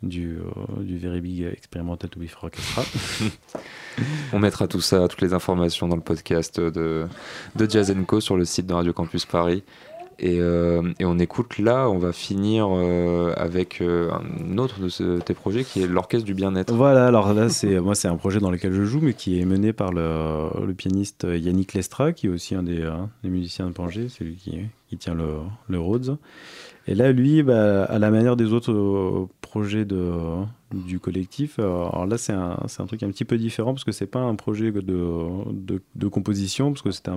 [0.03, 2.83] du, euh, du Very Big Experimental to Be for Orchestra.
[4.33, 7.07] On mettra tout ça, toutes les informations dans le podcast de,
[7.57, 9.63] de Jazz Co sur le site de Radio Campus Paris.
[10.23, 14.91] Et, euh, et on écoute là, on va finir euh, avec euh, un autre de
[14.91, 16.75] ce- tes projets qui est l'Orchestre du Bien-être.
[16.75, 19.47] Voilà, alors là, c'est moi, c'est un projet dans lequel je joue, mais qui est
[19.47, 22.93] mené par le, le pianiste Yannick Lestra, qui est aussi un des, euh,
[23.25, 24.59] des musiciens de Pangée, c'est lui qui,
[24.91, 25.37] qui tient le,
[25.69, 26.19] le Rhodes.
[26.91, 32.05] Et là, lui, bah, à la manière des autres euh, projets du collectif, euh, alors
[32.05, 36.09] là, c'est un, truc un petit peu différent, parce que c'est pas un projet de,
[36.09, 37.09] composition, parce que c'est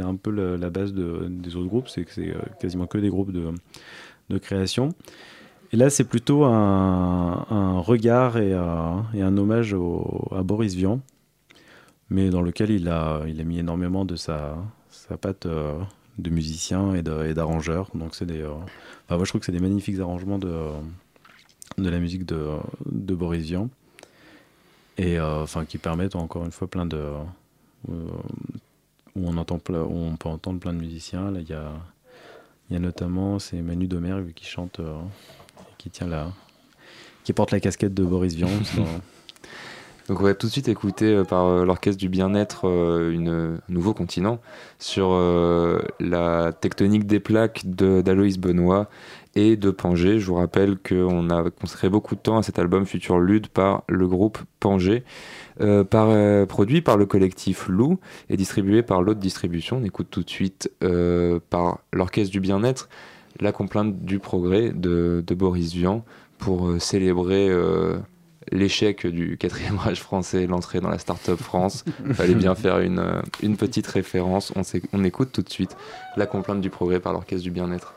[0.00, 4.38] un, peu la, base de- des autres groupes, c'est euh, quasiment que des groupes de,
[4.38, 4.90] création.
[5.72, 9.74] Et là, c'est plutôt un, regard et, un- hommage
[10.30, 11.00] à Boris Vian,
[12.10, 14.56] mais dans lequel il a, mis énormément de sa,
[15.20, 17.90] patte de musicien et d'arrangeur.
[17.96, 18.46] Donc, c'est des,
[19.06, 20.68] enfin, moi, je trouve que c'est des magnifiques arrangements de,
[21.78, 23.68] de la musique de, de Boris Vian,
[24.98, 26.96] et euh, enfin, qui permettent encore une fois plein de.
[26.96, 28.08] euh,
[29.14, 31.30] où, on entend où on peut entendre plein de musiciens.
[31.30, 31.72] Là, il y a,
[32.70, 34.80] y a notamment, c'est Manu Domergue qui chante.
[34.80, 34.98] euh,
[35.78, 36.32] qui tient la
[37.24, 38.48] qui porte la casquette de Boris Vian.
[40.08, 43.72] Donc on va tout de suite écouter euh, par euh, l'Orchestre du Bien-être euh, un
[43.72, 44.40] nouveau continent
[44.78, 45.18] sur
[46.00, 48.88] la tectonique des plaques d'Aloïs Benoît
[49.34, 50.20] et de Pangée.
[50.20, 53.82] Je vous rappelle qu'on a consacré beaucoup de temps à cet album Futur Lude par
[53.88, 55.02] le groupe Pangée,
[55.60, 56.08] euh, par,
[56.46, 57.98] produit par le collectif Lou
[58.28, 59.78] et distribué par l'autre distribution.
[59.78, 60.70] On écoute tout de suite
[61.50, 62.88] par l'Orchestre du Bien-être
[63.40, 66.04] la complainte du progrès de, Boris Vian
[66.38, 67.50] pour célébrer
[68.52, 71.84] l'échec du quatrième âge français, l'entrée dans la start-up France.
[72.12, 74.52] Fallait bien faire une, petite référence.
[74.56, 75.76] On, on écoute tout de suite
[76.16, 77.94] la complainte du progrès par l'Orchestre du Bien-être.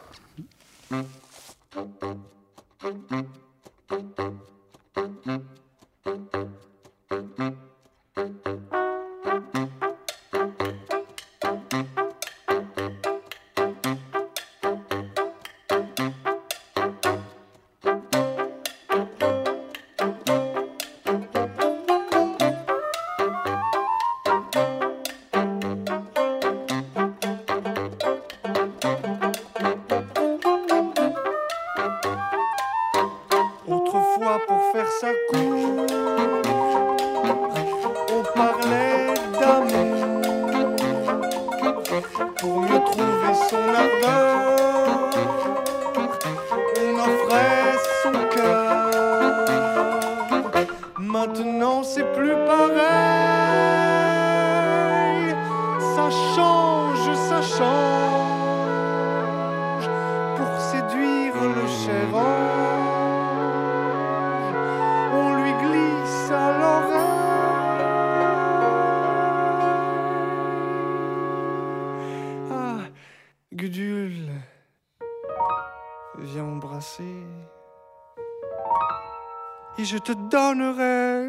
[79.89, 81.25] Je te donnerai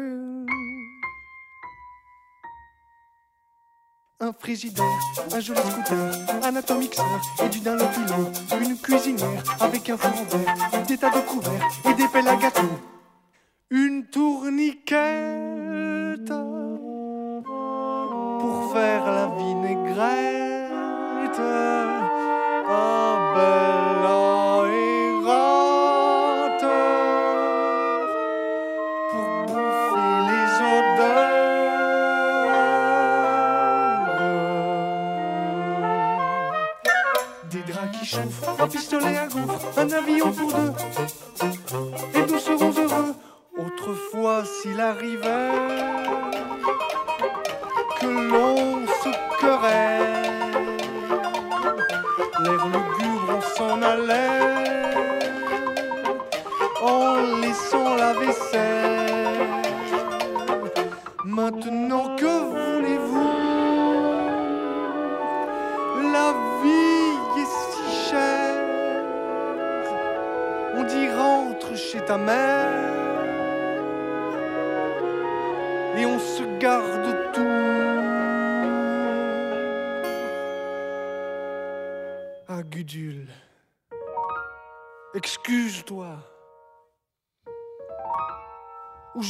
[4.19, 4.85] un frigidaire,
[5.33, 8.31] un joli scooter, un atomixeur et du dinopilon,
[8.61, 12.35] une cuisinière avec un four en verre, des tas de couverts et des pelles à
[12.35, 12.69] gâteau,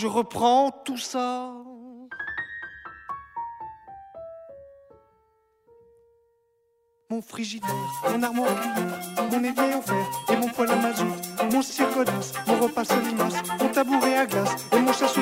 [0.02, 1.54] je reprends tout ça.
[7.12, 7.70] Mon frigidaire,
[8.10, 8.49] mon armoire
[9.32, 11.06] mon évier en fer et mon poêle à mazout,
[11.52, 15.22] mon circodas, mon repas solimas, mon tabouret à glace et mon chasse au.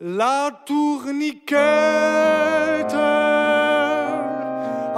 [0.00, 1.58] La tourniquette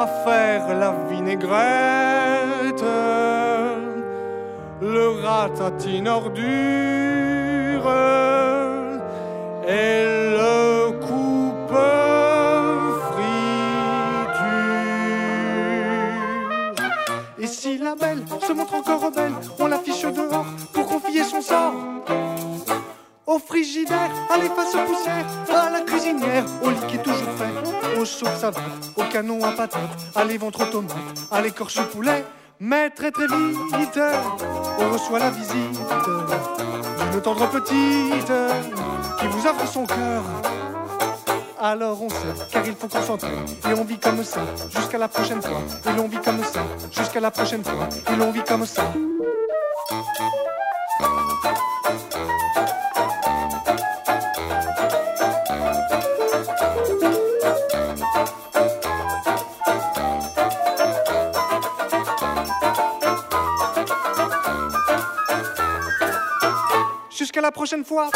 [0.05, 2.85] à faire la vinaigrette,
[4.81, 6.84] le ratatine ordure
[29.15, 29.81] canon à patates,
[30.17, 30.93] à l'éventre tomates,
[31.31, 32.25] à l'écorche poulet.
[32.59, 34.01] Mais très très vite,
[34.81, 35.79] on reçoit la visite
[37.13, 38.33] d'une tendre petite
[39.21, 40.25] qui vous offre son cœur.
[41.61, 43.31] Alors on sait, car il faut concentrer,
[43.71, 45.63] et on vit comme ça jusqu'à la prochaine fois.
[45.87, 47.89] Et l'on vit comme ça jusqu'à la prochaine fois.
[48.13, 48.83] Et l'on vit comme ça.
[67.55, 68.11] Prochaine fois.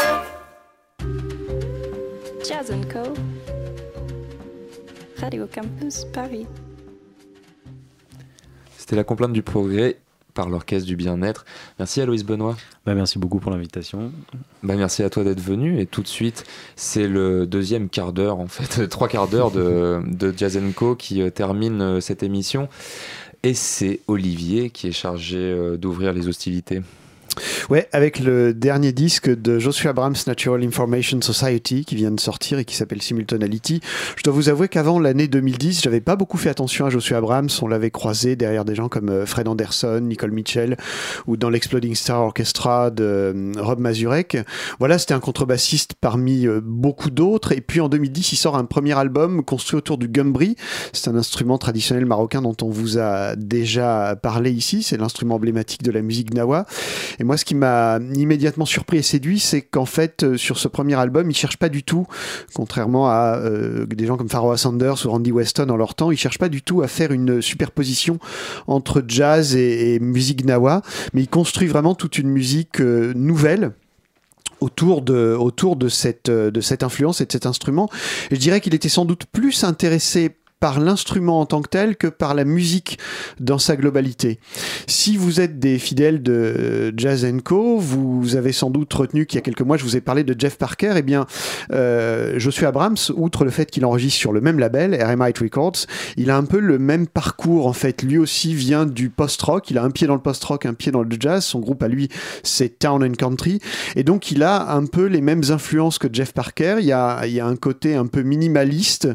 [2.45, 3.13] Jazz Co.
[5.17, 6.45] Radio Campus Paris.
[8.77, 9.97] C'était la complainte du progrès
[10.33, 11.45] par l'orchestre du bien-être.
[11.79, 12.57] Merci à Aloïs Benoît.
[12.85, 14.11] Bah, merci beaucoup pour l'invitation.
[14.61, 15.79] Bah, merci à toi d'être venu.
[15.79, 20.01] Et tout de suite, c'est le deuxième quart d'heure, en fait, trois quarts d'heure de,
[20.05, 22.67] de Jazz Co qui euh, termine euh, cette émission.
[23.43, 26.81] Et c'est Olivier qui est chargé euh, d'ouvrir les hostilités.
[27.69, 32.59] Ouais, avec le dernier disque de Joshua Abrams Natural Information Society qui vient de sortir
[32.59, 33.81] et qui s'appelle Simultonality.
[34.15, 37.49] Je dois vous avouer qu'avant l'année 2010, j'avais pas beaucoup fait attention à Joshua Abrams.
[37.61, 40.77] On l'avait croisé derrière des gens comme euh, Fred Anderson, Nicole Mitchell
[41.27, 44.37] ou dans l'Exploding Star Orchestra de euh, Rob Mazurek.
[44.79, 47.51] Voilà, c'était un contrebassiste parmi euh, beaucoup d'autres.
[47.51, 50.55] Et puis en 2010, il sort un premier album construit autour du gumbri.
[50.93, 54.83] C'est un instrument traditionnel marocain dont on vous a déjà parlé ici.
[54.83, 56.65] C'est l'instrument emblématique de la musique gnawa.
[57.19, 60.67] Et moi, ce qui m'a immédiatement surpris et séduit, c'est qu'en fait, euh, sur ce
[60.67, 62.07] premier album, il cherche pas du tout,
[62.55, 66.17] contrairement à euh, des gens comme Pharoah Sanders ou Randy Weston en leur temps, il
[66.17, 68.17] cherche pas du tout à faire une superposition
[68.65, 70.81] entre jazz et, musique gnawa,
[71.13, 73.73] mais il construit vraiment toute une musique euh, nouvelle
[74.59, 76.29] autour de, cette,
[76.81, 77.89] influence et de cet instrument.
[78.31, 82.07] Je dirais qu'il était sans doute plus intéressé par l'instrument en tant que tel que
[82.07, 82.99] par la musique
[83.39, 84.39] dans sa globalité.
[84.87, 89.39] Si vous êtes des fidèles de Jazz Co, vous avez sans doute retenu qu'il y
[89.39, 90.93] a quelques mois, je vous ai parlé de Jeff Parker.
[90.97, 91.25] Eh bien,
[91.71, 95.85] euh, Joshua Abrams, outre le fait qu'il enregistre sur le même label, RMI Records,
[96.17, 98.03] il a un peu le même parcours en fait.
[98.03, 99.69] Lui aussi vient du post-rock.
[99.69, 101.45] Il a un pied dans le post-rock, un pied dans le jazz.
[101.45, 102.09] Son groupe à lui,
[102.43, 103.59] c'est Town Country.
[103.95, 106.77] Et donc, il a un peu les mêmes influences que Jeff Parker.
[106.79, 109.07] Il y a, il y a un côté un peu minimaliste.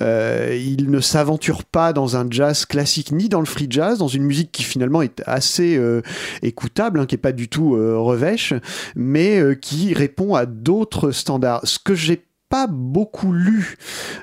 [0.00, 4.08] Euh, il ne s'aventure pas dans un jazz classique ni dans le free jazz, dans
[4.08, 6.02] une musique qui finalement est assez euh,
[6.42, 8.54] écoutable, hein, qui est pas du tout euh, revêche,
[8.94, 11.60] mais euh, qui répond à d'autres standards.
[11.64, 12.24] Ce que j'ai
[12.54, 13.76] pas beaucoup lu,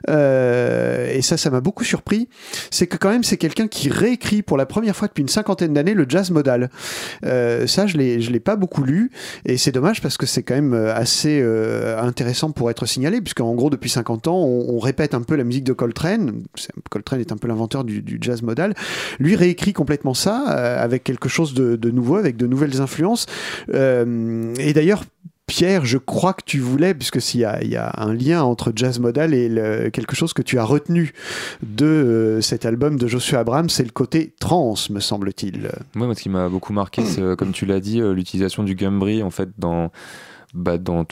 [0.07, 2.29] euh, et ça, ça m'a beaucoup surpris,
[2.69, 5.73] c'est que quand même, c'est quelqu'un qui réécrit pour la première fois depuis une cinquantaine
[5.73, 6.69] d'années le jazz modal.
[7.25, 9.11] Euh, ça, je l'ai, l'ai pas beaucoup lu,
[9.43, 11.43] et c'est dommage parce que c'est quand même euh, assez
[11.97, 15.65] intéressant pour être signalé, puisqu'en gros, depuis 50 ans, on, répète un peu la musique
[15.65, 16.43] de Coltrane.
[16.89, 18.75] Coltrane est un peu l'inventeur du, jazz modal.
[19.19, 23.25] Lui réécrit complètement ça, avec quelque chose de, nouveau, avec de nouvelles influences.
[23.73, 25.03] Et d'ailleurs,
[25.51, 29.33] Pierre, je crois que tu voulais, puisque s'il y a, un lien entre jazz modal
[29.33, 29.49] et
[29.91, 31.11] quelque chose que tu as retenu
[31.61, 35.69] de euh, cet album de Joshua Abrams, c'est le côté trans, me semble-t-il.
[35.93, 38.63] Moi, moi, ce qui m'a beaucoup marqué, c'est, euh, comme tu l'as dit, euh, l'utilisation
[38.63, 39.91] du Gumbri en fait dans
[40.53, 41.05] bah, dans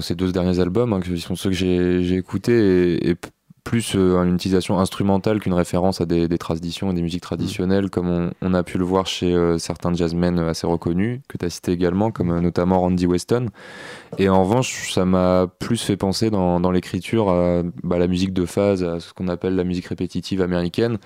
[0.00, 3.14] ces deux derniers albums, hein, qui sont ceux que j'ai écoutés, et,
[3.66, 7.90] plus euh, une utilisation instrumentale qu'une référence à des, des traditions et des musiques traditionnelles,
[7.90, 11.50] comme on, a pu le voir chez euh, certains jazzmen assez reconnus, que tu as
[11.50, 13.48] cité également, comme euh, notamment Randy Weston.
[14.18, 18.32] Et en revanche, ça m'a plus fait penser dans, dans l'écriture à bah, la musique
[18.32, 20.98] de phase, à ce qu'on appelle la musique répétitive américaine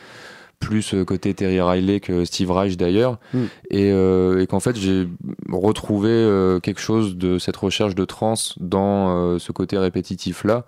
[0.60, 3.38] plus euh, côté Terry Riley que Steve Reich d'ailleurs, Mm.
[3.70, 5.08] et, euh, et qu'en fait j'ai
[5.50, 10.64] retrouvé euh, quelque chose de cette recherche de trance dans euh, ce côté répétitif là,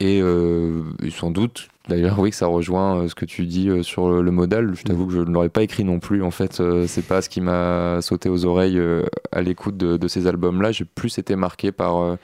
[0.00, 4.08] et, euh, sans doute d'ailleurs oui que ça rejoint euh, ce que tu dis sur
[4.08, 4.74] le, le modal.
[4.74, 6.22] Je t'avoue que je ne l'aurais pas écrit non plus.
[6.22, 9.96] En fait, euh, c'est pas ce qui m'a sauté aux oreilles euh, à l'écoute de,
[9.96, 10.72] de ces albums là.
[10.72, 12.16] J'ai plus été marqué par euh,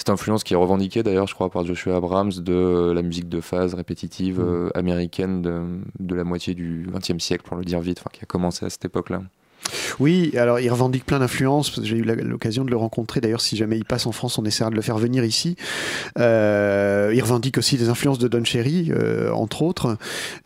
[0.00, 3.42] cette influence qui est revendiquée d'ailleurs, je crois, par Joshua Abrams de la musique de
[3.42, 5.60] phase répétitive euh, américaine de,
[5.98, 8.70] de la moitié du XXe siècle, pour le dire vite, enfin, qui a commencé à
[8.70, 9.20] cette époque-là.
[9.98, 11.80] Oui, alors il revendique plein d'influences.
[11.82, 13.20] J'ai eu l'occasion de le rencontrer.
[13.20, 15.56] D'ailleurs, si jamais il passe en France, on essaiera de le faire venir ici.
[16.18, 19.96] Euh, il revendique aussi des influences de Don Cherry, euh, entre autres.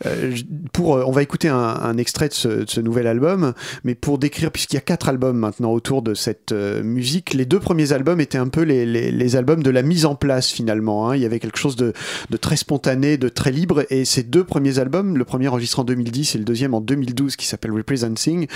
[0.05, 0.35] Euh,
[0.73, 4.77] pour, on va écouter un, extrait de ce, nouvel album, mais pour décrire, puisqu'il y
[4.77, 8.61] a quatre albums maintenant autour de cette musique, les deux premiers albums étaient un peu
[8.63, 11.09] les albums de la mise en place finalement.
[11.09, 11.15] hein.
[11.15, 11.93] Il y avait quelque chose de,
[12.29, 15.85] de très spontané, de très libre, et ces deux premiers albums, le premier enregistré en
[15.85, 18.47] 2010 et le deuxième en 2012, qui s'appelle Representing,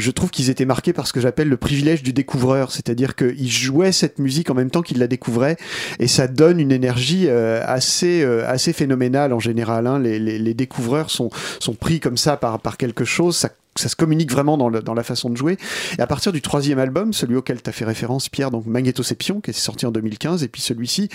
[0.00, 3.50] je trouve qu'ils étaient marqués par ce que j'appelle le privilège du découvreur, c'est-à-dire qu'ils
[3.50, 5.56] jouaient cette musique en même temps qu'ils la découvraient,
[5.98, 9.86] et ça donne une énergie euh, assez, euh, assez phénoménale en général.
[9.86, 9.98] hein.
[9.98, 14.32] Les, découvreurs sont, sont pris comme ça par, par quelque chose, ça ça se communique
[14.32, 15.56] vraiment dans, dans la façon de jouer.
[15.96, 19.40] Et à partir du troisième album, celui auquel tu as fait référence, Pierre, donc Magnétoception,
[19.40, 21.08] qui est sorti en 2015, et puis celui-ci,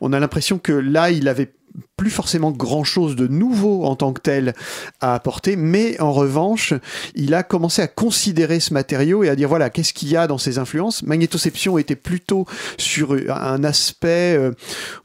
[0.00, 1.52] on a l'impression que là, il avait
[2.00, 4.54] plus forcément grand chose de nouveau en tant que tel
[5.02, 6.72] à apporter, mais en revanche,
[7.14, 10.26] il a commencé à considérer ce matériau et à dire voilà, qu'est-ce qu'il y a
[10.26, 11.02] dans ses influences?
[11.02, 12.46] Magnétoception était plutôt
[12.78, 14.52] sur un aspect, euh,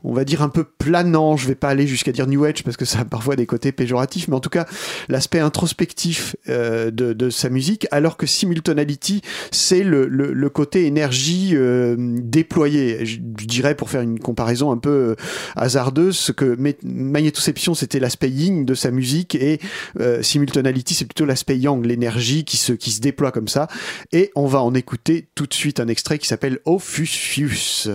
[0.05, 1.35] on va dire, un peu planant.
[1.35, 3.73] Je vais pas aller jusqu'à dire New Age parce que ça a parfois des côtés
[3.73, 4.65] péjoratifs, mais en tout cas,
[5.09, 11.97] l'aspect introspectif euh, de, sa musique, alors que Simultonality, c'est le, le, côté énergie euh,
[11.97, 13.05] déployée.
[13.05, 15.15] Je, je dirais, pour faire une comparaison un peu euh,
[15.57, 16.55] hasardeuse, ce que
[16.85, 19.59] Magnétoception, c'était l'aspect yin de sa musique, et
[19.99, 23.67] euh, c'est plutôt l'aspect yang, l'énergie qui se, qui se déploie comme ça.
[24.11, 27.89] Et on va en écouter tout de suite un extrait qui s'appelle Ophusius.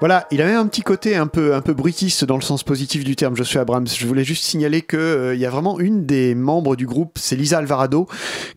[0.00, 3.04] Voilà, il avait un petit côté un peu, un peu bruitiste dans le sens positif
[3.04, 3.86] du terme, Joshua Abrams.
[3.86, 7.18] Je voulais juste signaler qu'il euh, il y a vraiment une des membres du groupe,
[7.20, 8.08] c'est Lisa Alvarado,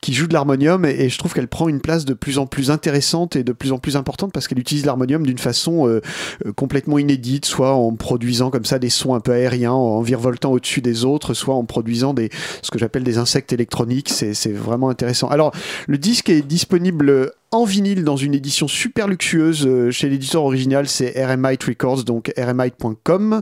[0.04, 2.72] qui joue de l'harmonium et, je trouve qu'elle prend une place de plus en plus
[2.72, 6.02] intéressante et de plus en plus importante parce qu'elle utilise l'harmonium d'une façon euh,
[6.46, 10.52] euh, complètement inédite, soit en produisant comme ça des sons un peu aériens, en virevoltant
[10.52, 12.30] au-dessus des autres, soit en produisant des,
[12.62, 14.10] ce que j'appelle des insectes électroniques.
[14.10, 15.30] C'est c'est vraiment intéressant.
[15.30, 15.54] Alors,
[15.88, 20.88] le disque est disponible en vinyle dans une édition super luxueuse euh, chez l'éditeur original,
[20.88, 23.42] c'est RMite Records, donc rmite.com.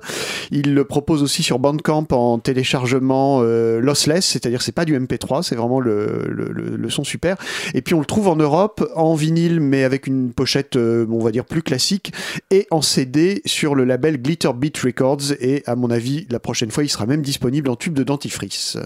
[0.52, 5.44] Il le propose aussi sur Bandcamp en téléchargement euh, lossless, c'est-à-dire c'est pas du MP3,
[5.44, 7.38] c'est vraiment le, le, le- son super.
[7.74, 11.20] Et puis on le trouve en Europe en vinyle, mais avec une pochette, euh, on
[11.24, 12.14] va dire plus classique,
[12.52, 15.32] et en CD sur le label Glitter Beat Records.
[15.40, 18.78] Et à mon avis, la prochaine fois, il sera même disponible en tube de dentifrice.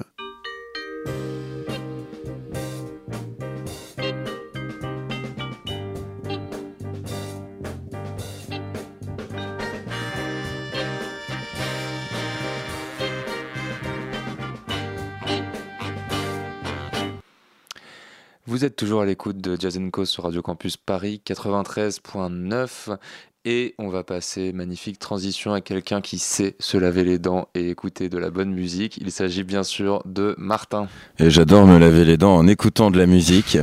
[18.56, 22.98] Vous êtes toujours à l'écoute de Jazz Co sur Radio Campus Paris 93.9
[23.46, 27.70] et on va passer, magnifique transition, à quelqu'un qui sait se laver les dents et
[27.70, 28.98] écouter de la bonne musique.
[28.98, 30.88] Il s'agit bien sûr de Martin.
[31.20, 33.60] Et j'adore me laver les dents en écoutant de la musique,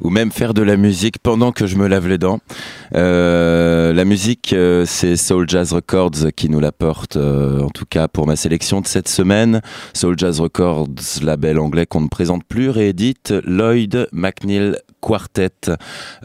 [0.00, 2.40] ou même faire de la musique pendant que je me lave les dents.
[2.94, 8.08] Euh, la musique, euh, c'est Soul Jazz Records qui nous l'apporte, euh, en tout cas
[8.08, 9.60] pour ma sélection de cette semaine.
[9.92, 10.88] Soul Jazz Records,
[11.22, 15.50] label anglais qu'on ne présente plus, réédite Lloyd McNeil Quartet.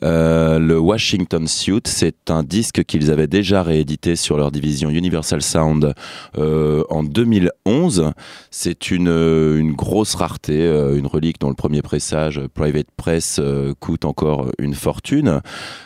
[0.03, 5.41] Euh, le Washington Suite, c'est un disque qu'ils avaient déjà réédité sur leur division Universal
[5.41, 5.93] Sound
[6.37, 8.11] euh, en 2011.
[8.49, 10.65] C'est une, euh, une grosse rareté,
[10.97, 13.39] une relique dont le premier pressage, Private Press,
[13.79, 15.41] coûte encore une fortune.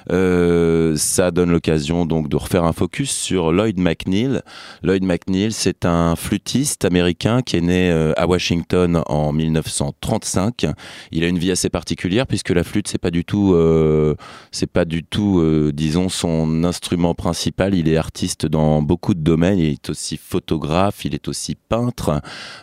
[0.10, 4.42] Ça donne l'occasion donc de refaire un focus sur Lloyd McNeil.
[4.84, 10.66] Lloyd McNeil, c'est un flûtiste américain qui est né à Washington en 1935.
[11.12, 14.16] Il a une vie assez particulière puisque la flûte c'est pas du tout, euh,
[14.52, 17.76] c'est pas du tout, euh, disons son instrument principal.
[17.76, 19.60] Il est artiste dans beaucoup de domaines.
[19.60, 22.22] Il est aussi photographe, il est aussi peintre.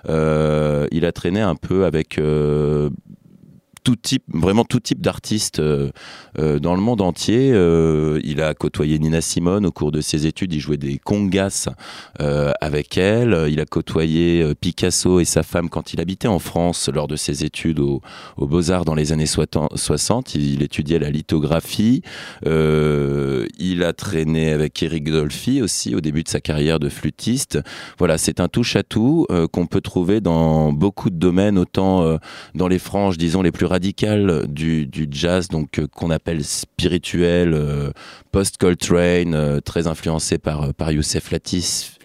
[0.08, 2.18] Euh, il a traîné un peu avec
[3.82, 5.90] tout type, vraiment tout type d'artistes euh,
[6.38, 7.50] euh, dans le monde entier.
[7.52, 10.52] Euh, il a côtoyé Nina Simone au cours de ses études.
[10.54, 11.68] Il jouait des congas
[12.18, 13.46] avec elle.
[13.48, 17.44] Il a côtoyé Picasso et sa femme quand il habitait en France lors de ses
[17.44, 18.00] études au,
[18.36, 20.34] aux Beaux-Arts dans les années 60.
[20.34, 22.02] Il étudiait la lithographie.
[22.44, 27.59] Il a traîné avec Eric Dolphy aussi au début de sa carrière de flûtiste.
[27.98, 32.18] Voilà, c'est un touche-à-tout euh, qu'on peut trouver dans beaucoup de domaines, autant
[32.54, 37.52] dans les franges, disons, les plus radicales du, du jazz, donc euh, qu'on appelle spirituel,
[37.54, 37.90] euh,
[38.30, 41.98] post-Coltrane, euh, très influencé par, par Youssef Latif,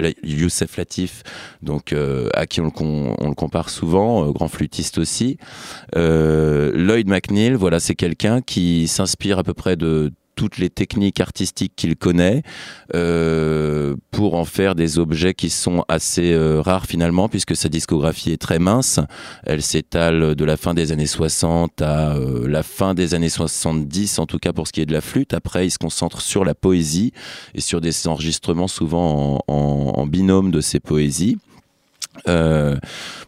[0.77, 1.23] Latif
[1.61, 5.37] donc euh, à qui on le, on le compare souvent, euh, grand flûtiste aussi.
[5.95, 11.19] Euh, Lloyd McNeil, voilà, c'est quelqu'un qui s'inspire à peu près de toutes les techniques
[11.19, 12.43] artistiques qu'il connaît
[12.95, 18.31] euh, pour en faire des objets qui sont assez euh, rares finalement puisque sa discographie
[18.31, 18.99] est très mince.
[19.45, 24.19] Elle s'étale de la fin des années 60 à euh, la fin des années 70
[24.19, 25.33] en tout cas pour ce qui est de la flûte.
[25.33, 27.11] Après il se concentre sur la poésie
[27.55, 29.53] et sur des enregistrements souvent en,
[29.97, 31.37] en- binôme de ces poésies.
[32.27, 32.77] Euh,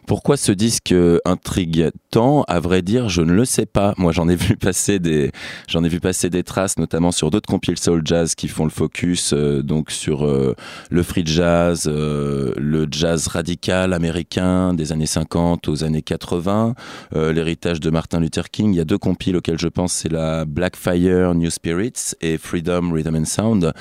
[0.06, 0.94] pourquoi ce disque
[1.24, 3.94] intrigue tant À vrai dire, je ne le sais pas.
[3.96, 5.30] Moi, j'en ai vu passer des,
[5.68, 8.70] j'en ai vu passer des traces, notamment sur d'autres compiles soul jazz qui font le
[8.70, 10.54] focus euh, donc sur euh,
[10.90, 16.74] le free jazz, euh, le jazz radical américain des années 50 aux années 80,
[17.14, 18.72] euh, l'héritage de Martin Luther King.
[18.72, 22.92] Il y a deux compiles auxquels je pense, c'est la Blackfire New Spirits et Freedom
[22.92, 23.72] Rhythm and Sound,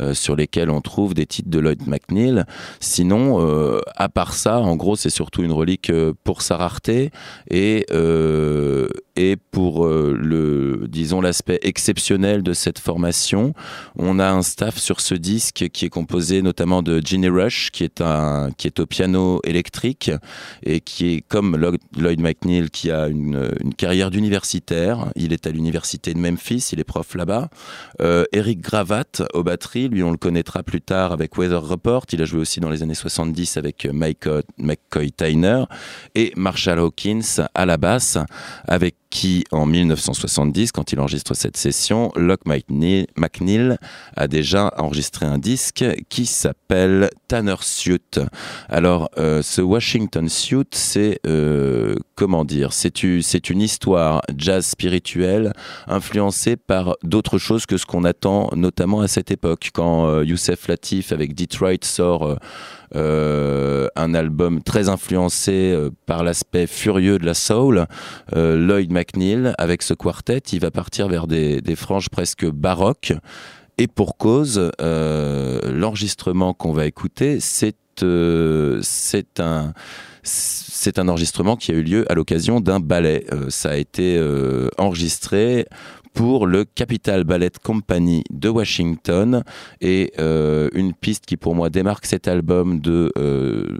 [0.00, 2.44] euh, sur lesquels on trouve des titres de Lloyd McNeil.
[2.80, 7.10] Sinon, euh, à part ça, en gros, c'est surtout une relique euh, pour sa rareté.
[7.50, 13.52] Et, euh, et pour euh, le, disons, l'aspect exceptionnel de cette formation.
[13.96, 17.82] On a un staff sur ce disque qui est composé notamment de Ginny Rush, qui
[17.82, 20.12] est un, qui est au piano électrique
[20.62, 25.10] et qui est comme Lloyd McNeil, qui a une, une carrière d'universitaire.
[25.16, 27.50] Il est à l'université de Memphis, il est prof là-bas.
[28.00, 32.04] Euh, Eric Gravat au batterie, lui on le connaîtra plus tard avec Weather Report.
[32.12, 34.28] Il a joué aussi dans les années 70 avec Mike
[34.58, 35.64] McCoy Tyner
[36.14, 38.16] et Marshall Hawkins à la basse,
[38.68, 43.76] avec qui, en 1970, quand il enregistre cette session, Locke McNeil,
[44.16, 48.20] a déjà enregistré un disque qui s'appelle Tanner Suit.
[48.68, 55.52] Alors, euh, ce Washington Suit, c'est euh, comment dire c'est une histoire jazz spirituelle
[55.86, 60.68] influencée par d'autres choses que ce qu'on attend, notamment à cette époque, quand euh, Youssef
[60.68, 62.38] Latif avec Detroit sort.
[62.96, 67.86] Euh, un album très influencé euh, par l'aspect furieux de la soul.
[68.34, 73.12] Euh, Lloyd McNeil, avec ce quartet, il va partir vers des, franges presque baroques.
[73.76, 77.76] Et pour cause, l'enregistrement qu'on va écouter, c'est
[79.38, 79.72] un
[80.96, 83.24] enregistrement qui a eu lieu à l'occasion d'un ballet.
[83.50, 84.20] Ça a été
[84.78, 85.66] enregistré
[86.18, 89.44] pour le Capital Ballet Company de Washington
[89.80, 93.78] et euh, une piste qui pour moi démarque cet album de euh,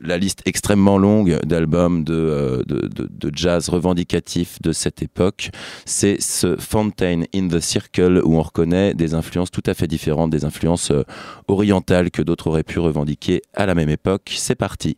[0.00, 2.62] la liste extrêmement longue d'albums de, euh,
[3.34, 5.50] jazz revendicatif de cette époque,
[5.84, 10.30] c'est ce Fontaine in the Circle où on reconnaît des influences tout à fait différentes,
[10.30, 10.92] des influences
[11.48, 14.32] orientales que d'autres auraient pu revendiquer à la même époque.
[14.36, 14.94] C'est parti.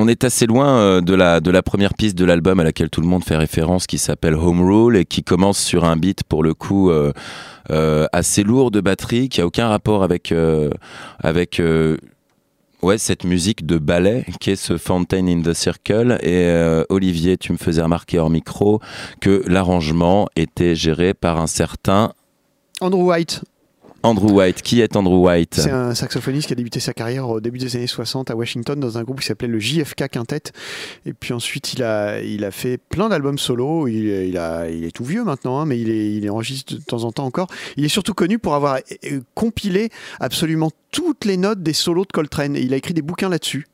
[0.00, 3.06] On est assez loin euh, de la, première piste de l'album à laquelle tout le
[3.06, 6.54] monde fait référence, qui s'appelle Home Rule et qui commence sur un beat pour le
[6.54, 7.12] coup euh,
[7.70, 10.32] euh, assez lourd de batterie, qui a aucun rapport avec
[12.96, 16.18] cette musique de ballet qui est ce Fountain in the Circle.
[16.22, 16.50] Et
[16.88, 18.80] Olivier, tu me faisais remarquer hors micro
[19.20, 22.12] que l'arrangement était géré par un certain
[22.80, 23.42] Andrew White.
[24.02, 24.62] Andrew White.
[24.62, 25.54] Qui est Andrew White?
[25.54, 28.78] C'est un saxophoniste qui a débuté sa carrière au début des années 60 à Washington
[28.80, 30.52] dans un groupe qui s'appelait le JFK Quintet.
[31.06, 33.88] Et puis ensuite, il a, il a fait plein d'albums solo.
[33.88, 37.04] Il, a, il est tout vieux maintenant, hein, mais il, est, il enregistre de temps
[37.04, 37.48] en temps encore.
[37.76, 42.12] Il est surtout connu pour avoir euh, compilé absolument toutes les notes des solos de
[42.12, 42.56] Coltrane.
[42.56, 43.66] Et il a écrit des bouquins là-dessus.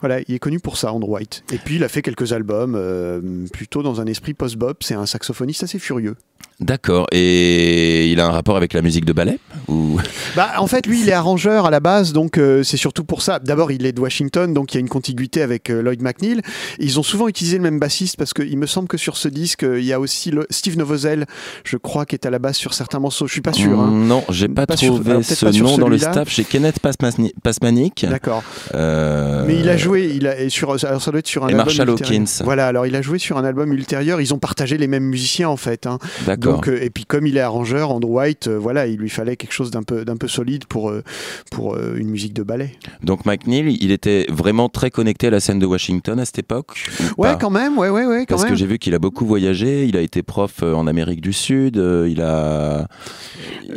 [0.00, 1.44] Voilà, il est connu pour ça, Andrew White.
[1.52, 4.82] Et puis il a fait quelques albums, euh, plutôt dans un esprit post-bop.
[4.82, 6.16] C'est un saxophoniste assez furieux.
[6.60, 7.06] D'accord.
[7.12, 9.38] Et il a un rapport avec la musique de ballet
[9.68, 9.98] ou...
[10.36, 13.20] Bah, en fait, lui, il est arrangeur à la base, donc euh, c'est surtout pour
[13.22, 13.40] ça.
[13.40, 16.40] D'abord, il est de Washington, donc il y a une contiguïté avec euh, Lloyd McNeil.
[16.78, 19.64] Ils ont souvent utilisé le même bassiste parce qu'il me semble que sur ce disque,
[19.64, 21.26] euh, il y a aussi le Steve Novozel,
[21.64, 23.26] je crois, qui est à la base sur certains morceaux.
[23.26, 23.80] Je suis pas sûr.
[23.80, 23.90] Hein.
[23.92, 28.06] Non, j'ai pas, Pas trouvé ce pas nom dans le staff chez Kenneth Pasmani- Pasmanic.
[28.08, 28.44] D'accord.
[28.74, 31.48] Euh, Mais il a joué, il a, et sur, alors ça doit être sur un
[31.48, 32.20] Et album Marshall ultérieur.
[32.22, 32.44] Hawkins.
[32.44, 34.20] Voilà, alors il a joué sur un album ultérieur.
[34.20, 35.86] Ils ont partagé les mêmes musiciens en fait.
[35.86, 35.98] hein.
[36.26, 36.49] D'accord.
[36.52, 39.36] Donc, euh, et puis comme il est arrangeur, Andrew White, euh, voilà, il lui fallait
[39.36, 41.02] quelque chose d'un peu, d'un peu solide pour, euh,
[41.50, 42.72] pour une musique de ballet.
[43.02, 46.88] Donc McNeil, il était vraiment très connecté à la scène de Washington à cette époque
[47.16, 48.52] ou Ouais, quand même, ouais, ouais, ouais, quand Parce même.
[48.52, 51.76] que j'ai vu qu'il a beaucoup voyagé, il a été prof en Amérique du Sud,
[51.76, 52.86] il a,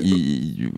[0.02, 0.72] il,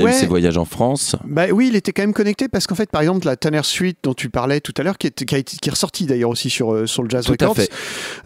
[0.00, 0.10] a Ouais.
[0.10, 1.16] eu ses voyages en France.
[1.24, 3.98] Bah oui, il était quand même connecté parce qu'en fait, par exemple, la Tanner Suite
[4.02, 6.88] dont tu parlais tout à l'heure, qui est, qui, qui est ressortie d'ailleurs aussi sur,
[6.88, 7.56] sur le Jazz Tout Records,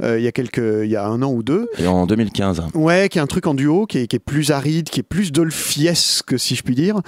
[0.03, 1.69] euh, il y a quelques, il y a un an ou deux.
[1.79, 2.63] Et en 2015.
[2.75, 5.33] Ouais, est un truc en duo, qui est, qui est plus aride, qui est plus
[5.33, 7.01] dolfiesque, si je puis dire.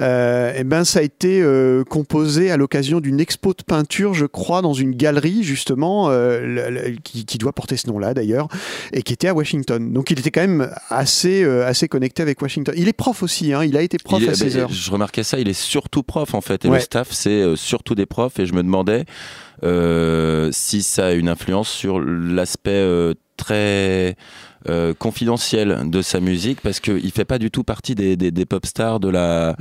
[0.00, 4.26] Euh, et ben, ça a été euh, composé à l'occasion d'une expo de peinture, je
[4.26, 8.48] crois, dans une galerie justement, euh, le- le- qui, qui doit porter ce nom-là d'ailleurs,
[8.92, 9.92] et qui était à Washington.
[9.92, 12.74] Donc, il était quand même assez, assez connecté avec Washington.
[12.76, 14.70] Il est prof aussi, hein, il a été prof Il à ses ben, heures.
[14.72, 16.78] Je remarquais ça, il est surtout prof en fait, et Ouais.
[16.78, 19.04] le staff c'est surtout des profs, et je me demandais
[19.62, 24.16] euh, si ça a une influence sur l'aspect euh, très
[24.68, 28.46] euh, confidentiel de sa musique, parce qu'il fait pas du tout partie des, des, des
[28.46, 29.56] pop stars de la.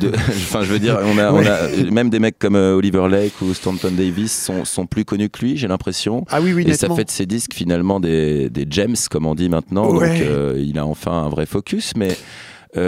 [0.00, 3.08] de- Enfin, je veux dire, on a, on a même des mecs comme euh, Oliver
[3.08, 6.24] Lake ou Stanton Davis sont, sont plus connus que lui, j'ai l'impression.
[6.30, 9.34] Ah oui, oui, Et ça fait de ses disques finalement des, des gems, comme on
[9.34, 9.90] dit maintenant.
[9.94, 10.18] Ouais.
[10.20, 11.92] Donc euh, il a enfin un vrai focus.
[11.96, 12.16] Mais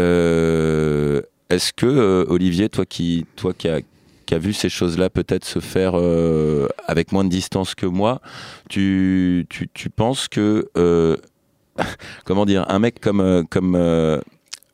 [0.09, 1.21] euh,
[1.51, 3.81] est-ce que euh, Olivier, toi qui, toi qui as
[4.27, 8.21] qui a vu ces choses-là peut-être se faire euh, avec moins de distance que moi,
[8.69, 11.17] tu, tu, tu penses que, euh,
[12.25, 14.21] comment dire, un mec comme, euh, comme euh,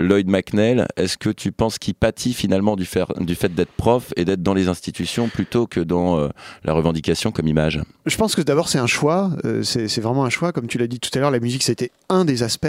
[0.01, 4.43] Lloyd McNeil, est-ce que tu penses qu'il pâtit finalement du, fait d'être prof et d'être
[4.43, 6.29] dans les institutions plutôt que dans euh,
[6.65, 7.81] la revendication comme image?
[8.07, 10.53] Je pense que d'abord c'est un choix, euh, c'est vraiment un choix.
[10.53, 12.67] Comme tu l'as dit tout à l'heure, la musique c'était un des aspects.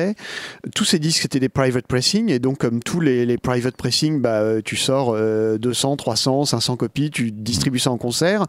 [0.75, 4.39] Tous ces disques c'était des private pressing et donc comme tous les, private pressing, bah,
[4.39, 8.45] euh, tu sors euh, 200, 300, 500 copies, tu distribues ça en concert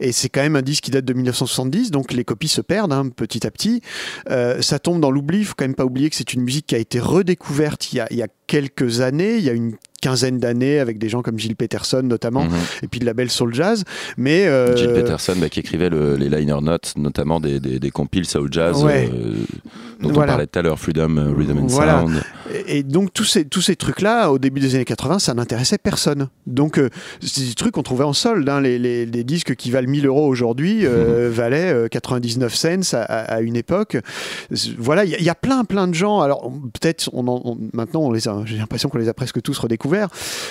[0.00, 2.92] et c'est quand même un disque qui date de 1970, donc les copies se perdent
[2.92, 3.82] hein, petit à petit.
[4.60, 5.44] Ça tombe dans l'oubli.
[5.44, 8.17] Faut quand même pas oublier que c'est une musique qui a été redécouverte il y
[8.17, 11.22] a, il y a quelques années, il y a une quinzaine d'années avec des gens
[11.22, 12.50] comme Gilles Peterson notamment Mhm.
[12.82, 13.84] et puis de la belle soul jazz
[14.16, 17.90] mais euh, Jill Peterson bah, qui écrivait le- les liner notes, notamment des, des, des
[17.90, 19.08] compiles soul jazz Ouais.
[19.12, 19.34] euh,
[20.00, 20.32] dont Voilà.
[20.32, 22.00] on parlait tout à l'heure, Freedom, euh, Rhythm and Voilà.
[22.02, 22.22] Sound.
[22.68, 25.78] Et, et donc tous ces, tous ces trucs-là, au début des années 80, ça n'intéressait
[25.78, 26.28] personne.
[26.46, 26.88] Donc euh,
[27.20, 28.48] c'est des trucs qu'on trouvait en solde.
[28.48, 28.60] hein.
[28.60, 32.98] Les, les- les disques qui valent 1000 euros aujourd'hui euh, valaient euh, 99 cents à,
[33.02, 33.96] à- à une époque.
[34.78, 36.20] Voilà, il y, a- il y a plein plein de gens.
[36.20, 39.58] Alors peut-être on en- on- maintenant on les j'ai l'impression qu'on les a presque tous
[39.58, 39.87] redécouverts.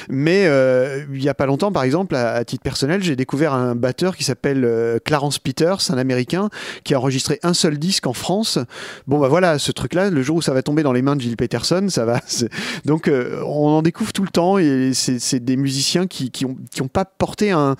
[0.10, 3.76] Mais euh, il y a pas longtemps, par exemple, à, titre personnel, j'ai découvert un
[3.76, 6.50] batteur qui s'appelle euh, Clarence Peters, un Américain,
[6.84, 8.60] qui a enregistré un seul disque en France.
[9.08, 11.22] Bon bah voilà, ce truc-là, le jour où ça va tomber dans les mains de
[11.22, 12.22] Gilles Peterson, ça va.
[12.86, 16.58] Donc euh, on en découvre tout le temps et c'est des musiciens qui qui ont,
[16.72, 17.76] qui ont pas porté un.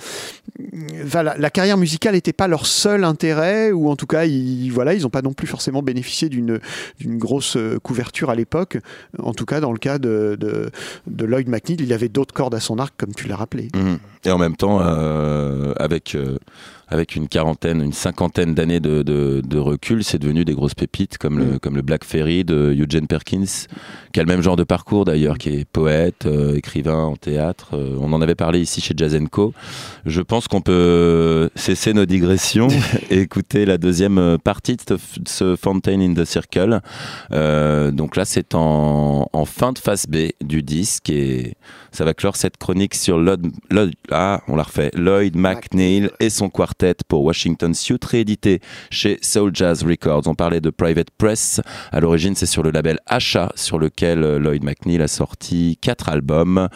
[1.04, 4.94] Enfin, la, carrière musicale n'était pas leur seul intérêt ou en tout cas ils voilà
[4.94, 6.60] ils n'ont pas non plus forcément bénéficié d'une
[7.02, 8.78] grosse couverture à l'époque.
[9.22, 10.72] En tout cas dans le cas de de,
[11.08, 13.70] de Lloyd McNeil, il avait d'autres cordes à son arc comme tu l'as rappelé.
[13.76, 14.00] Mhm.
[14.26, 16.38] Et en même temps, euh, avec, euh,
[16.90, 21.18] avec une quarantaine, une cinquantaine d'années de, de, de recul, c'est devenu des grosses pépites
[21.18, 23.68] comme, le, comme le Black Ferry de Eugene Perkins,
[24.14, 27.72] qui a le même genre de parcours d'ailleurs, qui est poète, euh, écrivain en théâtre.
[27.74, 29.54] Euh, on en avait parlé ici chez Jazz Co.
[30.06, 32.70] Je pense qu'on peut cesser nos digressions
[33.10, 36.82] et écouter la deuxième partie de ce, Fountain in the Circle.
[37.32, 41.56] Euh, donc là, c'est en, en fin de phase B du disque et
[41.92, 46.30] ça va clore cette chronique sur Lloyd, Lloyd- ah, on la refait, Lloyd McNeil et
[46.30, 48.60] son quartet pour Washington Suite, réédité
[48.90, 50.24] chez Soul Jazz Records.
[50.28, 51.62] On parlait de Private Press.
[51.92, 56.10] À l'origine, c'est sur le label Achat, sur lequel euh, Lloyd McNeil a sorti quatre
[56.10, 56.68] albums.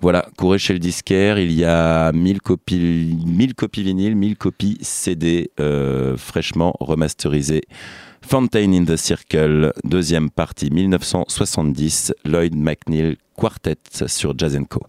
[0.00, 1.38] Voilà, courez chez le disquaire.
[1.38, 7.62] Il y a 1000 copies, 1000 copies vinyles, 1000 copies CD, euh, fraîchement remasterisées.
[8.30, 13.74] Fountain in the Circle, deuxième partie 1970, Lloyd McNeil Quartet
[14.06, 14.82] sur Jazz Co.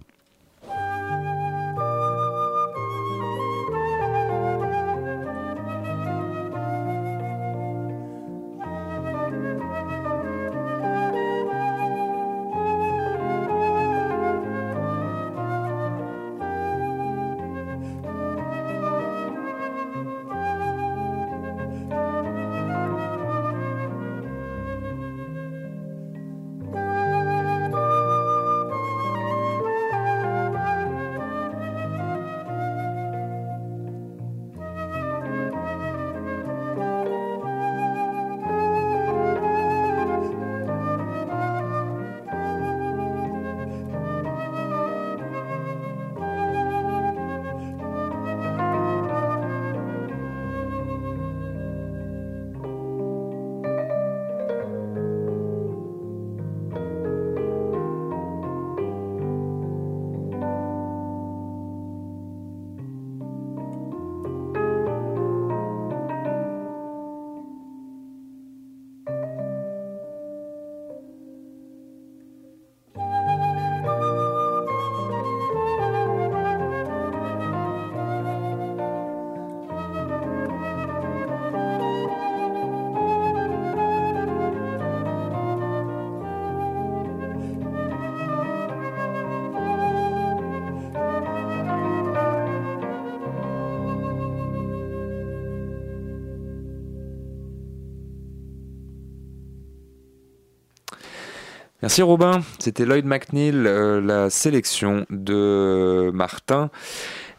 [101.82, 106.70] Merci Robin, c'était Lloyd McNeil, euh, la sélection de Martin.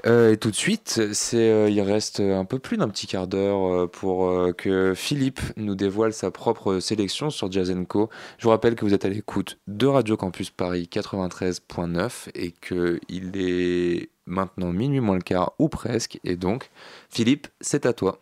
[0.04, 1.00] Euh, et tout de suite,
[1.34, 6.12] euh, il reste un peu plus d'un petit quart d'heure pour que Philippe nous dévoile
[6.12, 7.72] sa propre sélection sur Jazz.
[7.72, 12.98] Je vous rappelle que vous êtes à l'écoute de Radio Campus Paris 93.9 et que
[13.08, 16.18] il est maintenant minuit moins le quart ou presque.
[16.24, 16.68] Et donc,
[17.10, 18.18] Philippe, c'est à toi.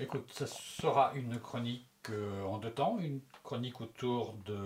[0.00, 1.84] Écoute, ça sera une chronique
[2.48, 4.56] en deux temps, une chronique autour de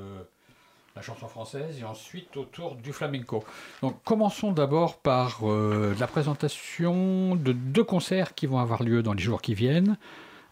[0.94, 3.44] la chanson française et ensuite autour du flamenco.
[3.80, 9.14] Donc commençons d'abord par euh, la présentation de deux concerts qui vont avoir lieu dans
[9.14, 9.96] les jours qui viennent.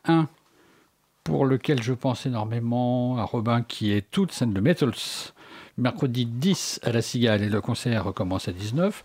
[0.05, 0.29] Un
[1.25, 4.95] pour lequel je pense énormément à Robin qui est toute scène de Metals,
[5.77, 9.03] mercredi 10 à la Cigale et le concert commence à 19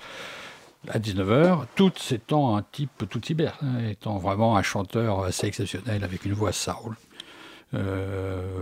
[0.89, 6.03] à 19h, tout étant un type tout cyber, hein, étant vraiment un chanteur assez exceptionnel
[6.03, 6.95] avec une voix soul.
[7.73, 8.53] Euh,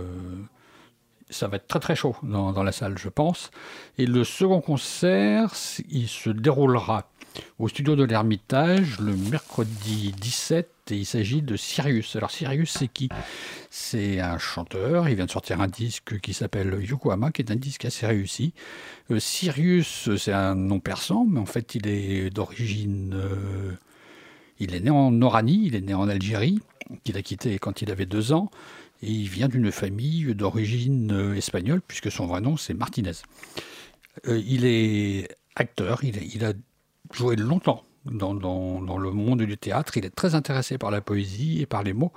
[1.30, 3.50] ça va être très très chaud dans, dans la salle, je pense.
[3.98, 5.54] Et le second concert,
[5.88, 7.08] il se déroulera
[7.58, 12.14] au studio de l'Ermitage le mercredi 17 et il s'agit de Sirius.
[12.16, 13.08] Alors Sirius, c'est qui?
[13.70, 17.56] C'est un chanteur, il vient de sortir un disque qui s'appelle Yokohama, qui est un
[17.56, 18.52] disque assez réussi.
[19.10, 23.14] Euh, Sirius, c'est un nom persan, mais en fait il est d'origine...
[23.14, 23.72] euh,
[24.60, 26.60] il est né en Oranie, il est né en Algérie,
[27.02, 28.50] qu'il a quitté quand il avait deux ans,
[29.12, 33.12] il vient d'une famille d'origine euh, espagnole, puisque son vrai nom c'est Martinez.
[34.28, 36.52] Euh, il est acteur, il, a
[37.12, 41.66] joué longtemps dans, le monde du théâtre, il est très intéressé par la poésie et
[41.66, 42.12] par les mots,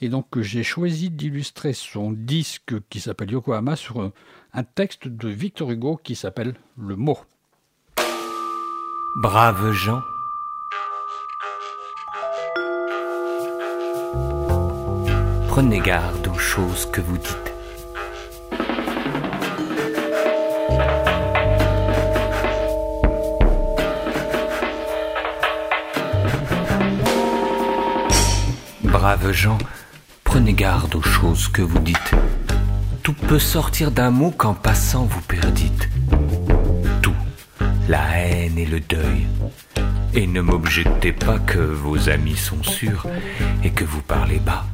[0.00, 4.12] et donc j'ai choisi d'illustrer son disque qui s'appelle Yokohama sur euh,
[4.52, 7.18] un texte de Victor Hugo qui s'appelle Le mot.
[9.22, 10.02] Braves gens,
[15.60, 17.52] prenez garde aux choses que vous dites.
[28.84, 29.58] Braves gens,
[30.22, 32.12] prenez garde aux choses que vous dites.
[33.02, 35.88] Tout peut sortir d'un mot qu'en passant vous perdite.
[37.02, 37.16] Tout,
[37.88, 39.26] la haine et le deuil.
[40.14, 43.08] Et ne m'objectez pas que vos amis sont sûrs
[43.64, 44.64] et que vous parlez bas.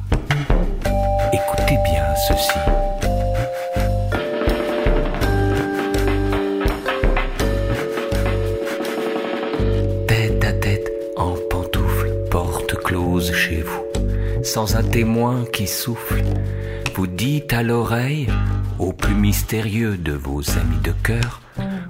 [10.07, 13.83] Tête à tête, en pantoufles, porte close chez vous,
[14.43, 16.23] sans un témoin qui souffle,
[16.95, 18.27] vous dites à l'oreille,
[18.79, 21.41] au plus mystérieux de vos amis de cœur,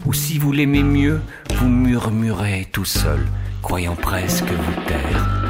[0.05, 1.21] ou si vous l'aimez mieux,
[1.53, 3.25] vous murmurez tout seul,
[3.61, 5.44] croyant presque vous taire.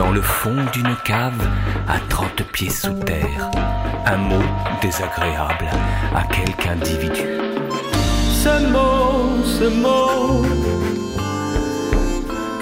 [0.00, 1.46] Dans le fond d'une cave,
[1.86, 3.50] à trente pieds sous terre,
[4.06, 4.46] un mot
[4.80, 5.68] désagréable
[6.16, 7.28] à quelque individu.
[8.32, 10.42] Ce mot, ce mot,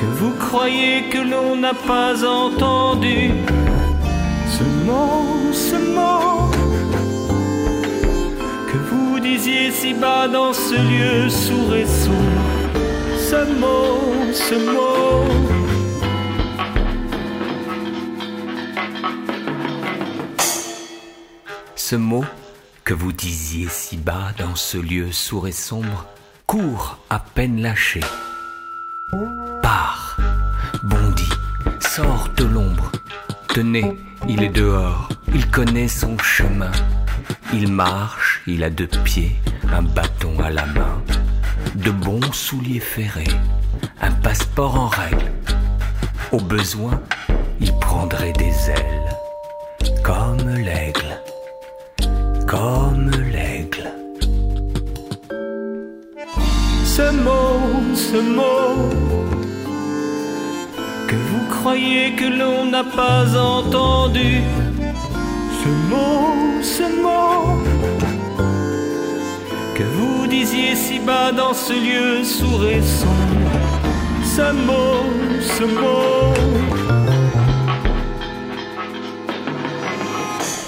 [0.00, 3.30] que vous croyez que l'on n'a pas entendu.
[4.48, 6.50] Ce mot, ce mot,
[8.66, 12.42] que vous disiez si bas dans ce lieu sourd et sombre.
[13.16, 15.57] Ce mot, ce mot.
[21.90, 22.26] Ce mot
[22.84, 26.04] que vous disiez si bas dans ce lieu sourd et sombre
[26.44, 28.00] court à peine lâché.
[29.62, 30.18] Part,
[30.82, 31.32] bondit,
[31.80, 32.92] sort de l'ombre.
[33.54, 33.98] Tenez,
[34.28, 36.72] il est dehors, il connaît son chemin.
[37.54, 39.40] Il marche, il a deux pieds,
[39.72, 41.02] un bâton à la main,
[41.74, 43.34] de bons souliers ferrés,
[44.02, 45.32] un passeport en règle.
[46.32, 47.00] Au besoin,
[47.60, 49.16] il prendrait des ailes,
[50.02, 51.07] comme l'aigle,
[52.48, 53.92] comme l'aigle.
[56.96, 57.60] Ce mot,
[57.94, 58.88] ce mot,
[61.08, 64.40] que vous croyez que l'on n'a pas entendu.
[65.60, 67.62] Ce mot, ce mot,
[69.76, 73.56] que vous disiez si bas dans ce lieu sourd et sombre.
[74.36, 75.04] Ce mot,
[75.56, 76.34] ce mot.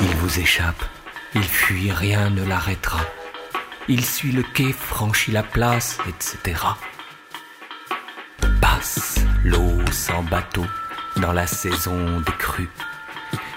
[0.02, 0.84] Il vous échappe,
[1.34, 3.00] il fuit, rien ne l'arrêtera.
[3.88, 6.60] Il suit le quai, franchit la place, etc.
[8.60, 10.64] Passe l'eau sans bateau
[11.16, 12.70] dans la saison des crues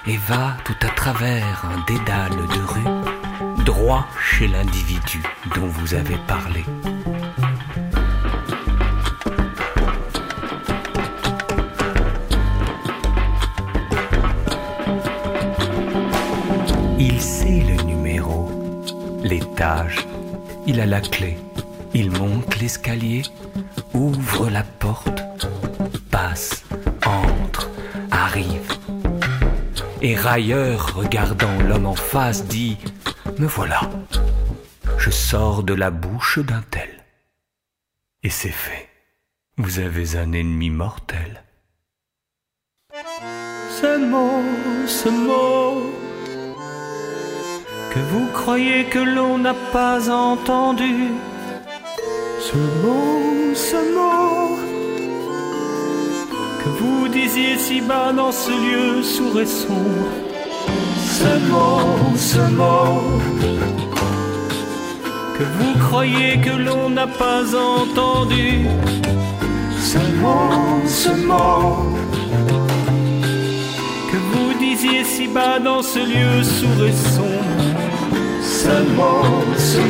[0.07, 5.21] et va tout à travers un dédale de rue, droit chez l'individu
[5.55, 6.63] dont vous avez parlé.
[20.67, 21.37] Il a la clé.
[21.93, 23.23] Il monte l'escalier,
[23.93, 25.23] ouvre la porte,
[26.09, 26.63] passe,
[27.05, 27.69] entre,
[28.11, 28.71] arrive.
[30.01, 32.77] Et railleur, regardant l'homme en face, dit
[33.37, 33.81] Me voilà,
[34.97, 36.89] je sors de la bouche d'un tel.
[38.23, 38.89] Et c'est fait.
[39.57, 41.43] Vous avez un ennemi mortel.
[43.69, 43.97] Ce
[44.87, 45.93] ce mot,
[47.93, 51.11] que vous croyez que l'on n'a pas entendu.
[52.39, 54.57] Ce mot, ce mot,
[56.59, 60.07] que vous disiez si bas dans ce lieu sourd et sombre.
[61.19, 63.19] Ce mot, ce mot,
[65.37, 68.65] que vous croyez que l'on n'a pas entendu.
[69.79, 71.95] Ce mot, ce mot,
[74.11, 77.62] que vous disiez si bas dans ce lieu sourd et sombre.
[78.63, 79.81] Ce mot, ce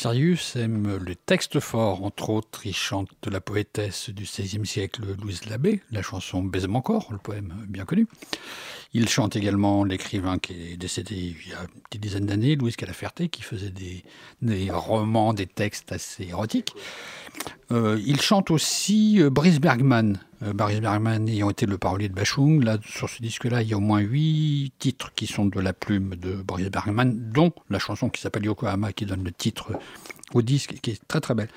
[0.00, 5.44] Sirius aime les textes forts, entre autres, il chante la poétesse du XVIe siècle Louise
[5.44, 8.08] Labbé, la chanson Baise-moi encore, le poème bien connu.
[8.92, 12.74] Il chante également l'écrivain qui est décédé il y a une petite dizaine d'années, Louise
[12.74, 16.74] Calaferté, qui faisait des, romans, des textes assez érotiques.
[17.70, 20.18] Euh, il chante aussi euh, Brice Bergman.
[20.42, 22.64] Euh, Brice Bergman ayant été le parolier de Bachung.
[22.84, 26.16] Sur ce disque-là, il y a au moins huit titres qui sont de la plume
[26.16, 29.70] de Brice Bergman, dont la chanson qui s'appelle Yokohama, qui donne le titre
[30.34, 31.50] au disque, qui est très très belle.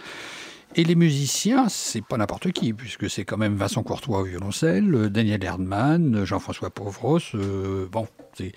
[0.76, 4.96] Et les musiciens, c'est pas n'importe qui, puisque c'est quand même Vincent Courtois au violoncelle,
[4.96, 7.20] euh, Daniel Erdmann, euh, Jean-François Pauvros.
[7.36, 8.54] euh, bon, c'est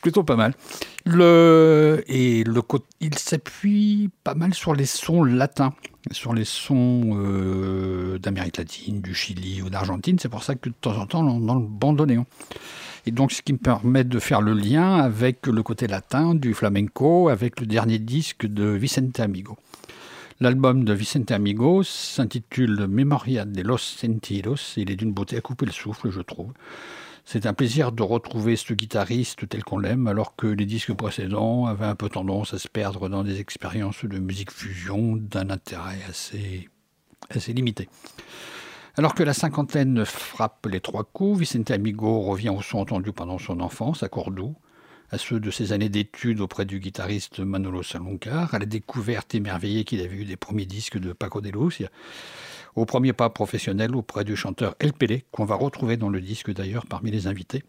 [0.00, 0.54] plutôt pas mal.
[1.04, 2.62] Le, et le,
[3.00, 5.74] il s'appuie pas mal sur les sons latins,
[6.10, 7.18] sur les sons
[8.18, 10.18] d'Amérique latine, du Chili ou d'Argentine.
[10.18, 12.24] C'est pour ça que de temps en temps, dans le bandoneon.
[13.04, 16.54] Et donc, ce qui me permet de faire le lien avec le côté latin du
[16.54, 19.58] flamenco, avec le dernier disque de Vicente Amigo.
[20.42, 24.74] L'album de Vicente Amigo s'intitule Memoria de los Sentidos.
[24.76, 26.50] Il est d'une beauté à couper le souffle, je trouve.
[27.24, 31.66] C'est un plaisir de retrouver ce guitariste tel qu'on l'aime, alors que les disques précédents
[31.66, 36.00] avaient un peu tendance à se perdre dans des expériences de musique fusion d'un intérêt
[36.08, 36.68] assez,
[37.30, 37.88] assez limité.
[38.96, 43.38] Alors que la cinquantaine frappe les trois coups, Vicente Amigo revient au son entendu pendant
[43.38, 44.56] son enfance à Cordoue,
[45.12, 49.84] à ceux de ses années d'études auprès du guitariste Manolo Saloncar, à la découverte émerveillée
[49.84, 51.90] qu'il avait eue des premiers disques de Paco de Lucia,
[52.76, 56.50] au premier pas professionnel auprès du chanteur El Pelé, qu'on va retrouver dans le disque
[56.50, 57.62] d'ailleurs parmi les invités.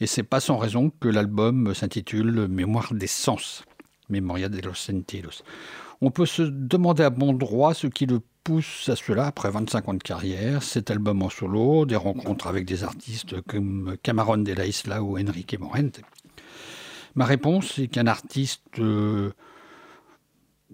[0.00, 3.64] Et c'est pas sans raison que l'album s'intitule Mémoire des sens,
[4.08, 5.42] Memoria de los Sentidos.
[6.00, 9.88] On peut se demander à bon droit ce qui le pousse à cela après 25
[9.88, 14.52] ans de carrière, cet album en solo, des rencontres avec des artistes comme Cameron de
[14.52, 16.00] la Isla ou Enrique Morente.
[17.14, 19.32] Ma réponse est qu'un artiste euh,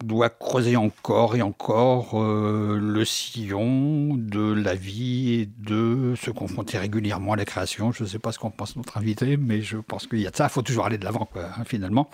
[0.04, 6.78] doit creuser encore et encore euh, le sillon de la vie et de se confronter
[6.78, 7.92] régulièrement à la création.
[7.92, 10.30] Je ne sais pas ce qu'en pense notre invité, mais je pense qu'il y a
[10.30, 10.44] de ça.
[10.44, 12.10] Il faut toujours aller de l'avant, hein, finalement.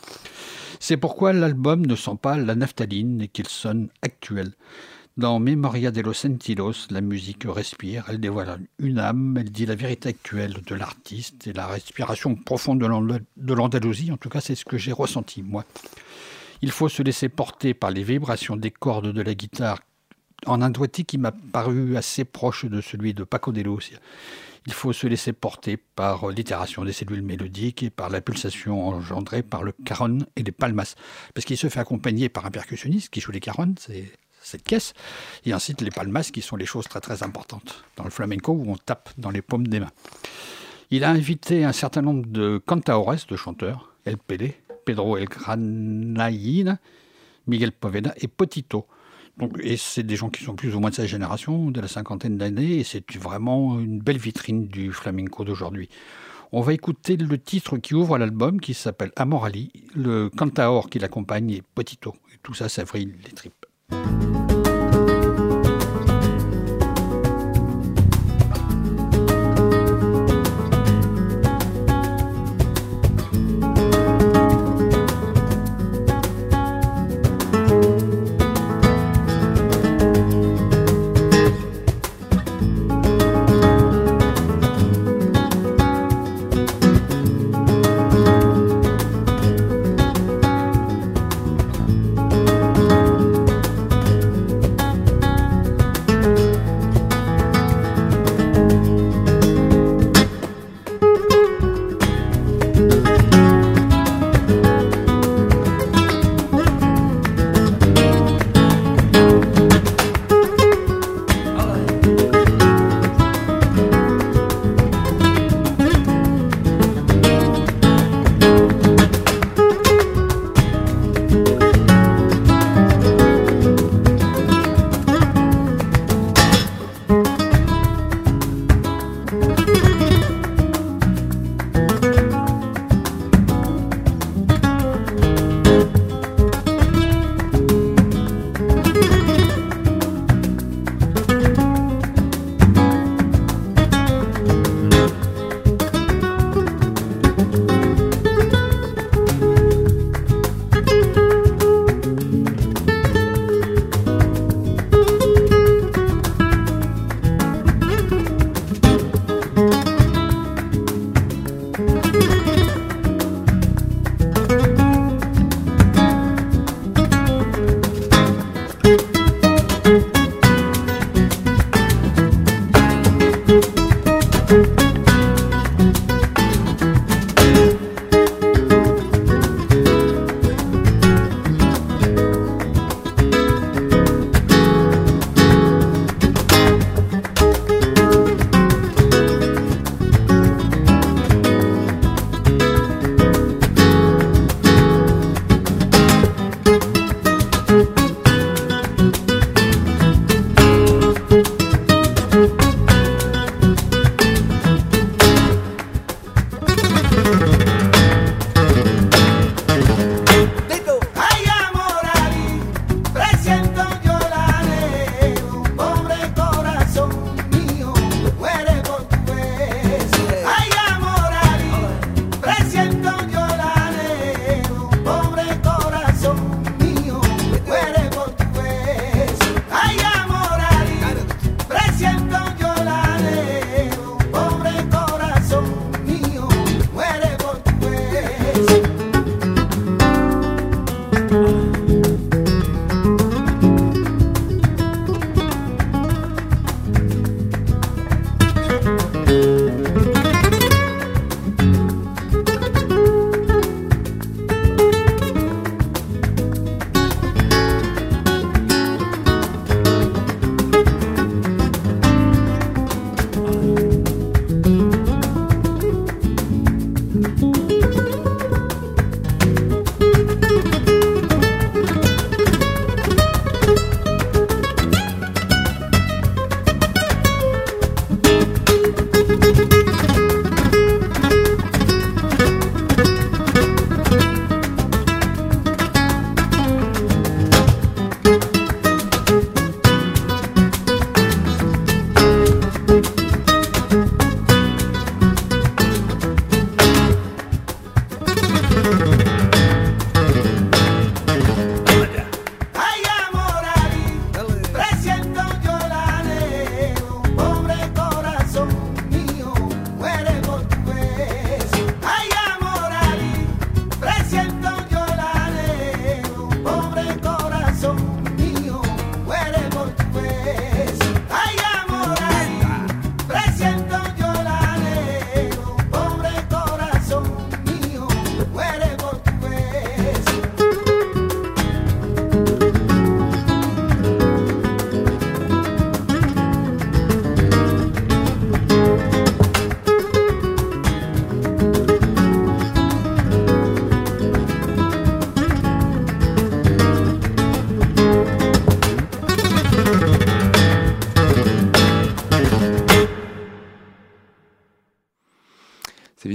[0.78, 4.52] C'est pourquoi l'album ne sent pas la naphtaline et qu'il sonne actuel.
[5.18, 9.74] Dans Memoria de los Sentidos, la musique respire, elle dévoile une âme, elle dit la
[9.74, 14.10] vérité actuelle de l'artiste et la respiration profonde de l'And- de l'Andalousie.
[14.10, 15.64] En tout cas, c'est ce que j'ai ressenti, moi.
[16.62, 19.80] Il faut se laisser porter par les vibrations des cordes de la guitare
[20.47, 23.98] en un doigté qui m'a paru assez proche de celui de Paco de Lucia.
[24.66, 29.43] Il faut se laisser porter par l'itération des cellules mélodiques et par la pulsation engendrée
[29.43, 30.94] par le caron et les palmas.
[31.34, 34.10] Parce qu'il se fait accompagner par un percussionniste qui joue les carons, c'est
[34.58, 34.92] caisse,
[35.44, 38.70] et ensuite les palmas qui sont les choses très très importantes dans le flamenco où
[38.70, 39.92] on tape dans les paumes des mains.
[40.90, 46.78] Il a invité un certain nombre de cantaores, de chanteurs, El Pelé, Pedro El Granaïn,
[47.46, 48.86] Miguel Poveda et Potito.
[49.38, 51.88] Donc, et c'est des gens qui sont plus ou moins de sa génération, de la
[51.88, 55.88] cinquantaine d'années, et c'est vraiment une belle vitrine du flamenco d'aujourd'hui.
[56.54, 59.72] On va écouter le titre qui ouvre l'album, qui s'appelle Amorali.
[59.94, 62.14] Le cantaor qui l'accompagne est Potito.
[62.34, 63.64] Et tout ça, ça vrille les tripes.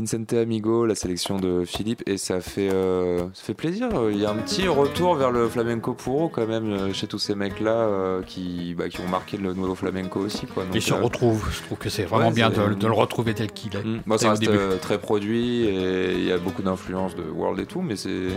[0.07, 3.89] Vincente Amigo, la sélection de Philippe, et ça fait, euh, ça fait plaisir.
[4.09, 7.19] Il y a un petit retour vers le flamenco puro quand même euh, chez tous
[7.19, 10.45] ces mecs-là euh, qui, bah, qui ont marqué le nouveau flamenco aussi.
[10.45, 10.63] Quoi.
[10.73, 11.45] Il se retrouve.
[11.51, 13.83] Je trouve que c'est vraiment ouais, bien de, de le retrouver tel qu'il est.
[13.83, 14.03] Mm.
[14.05, 17.65] Moi, Dès ça reste très produit et il y a beaucoup d'influences de World et
[17.65, 18.29] tout, mais c'est.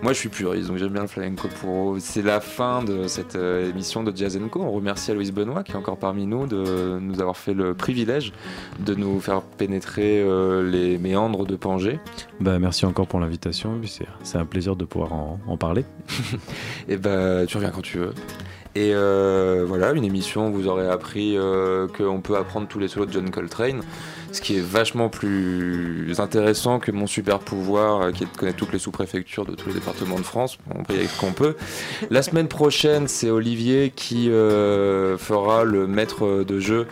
[0.00, 1.96] Moi, je suis puriste, donc j'aime bien le flamenco puro.
[1.98, 4.60] C'est la fin de cette euh, émission de Jazz Co.
[4.62, 8.32] On remercie Aloïs Benoît, qui est encore parmi nous, de nous avoir fait le privilège
[8.78, 11.98] de nous faire pénétrer euh, les méandres de Pangée.
[12.38, 13.80] Bah, merci encore pour l'invitation.
[14.22, 15.84] C'est un plaisir de pouvoir en, en parler.
[16.88, 18.14] Et bah, tu reviens quand tu veux.
[18.76, 21.36] Et euh, voilà, une émission où vous aurez appris
[21.96, 23.80] qu'on peut apprendre tous les solos de John Coltrane,
[24.32, 28.58] ce qui est vachement plus intéressant que mon super pouvoir euh, qui est de connaître
[28.58, 30.58] toutes les sous-préfectures de tous les départements de France.
[30.74, 31.56] On peut y aller qu'on peut.
[32.10, 36.86] La semaine prochaine, c'est Olivier qui euh, fera le maître de jeu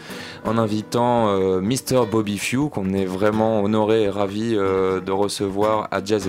[0.45, 2.07] en invitant euh, Mr.
[2.11, 6.29] Bobby Few, qu'on est vraiment honoré et ravi de recevoir à Jazz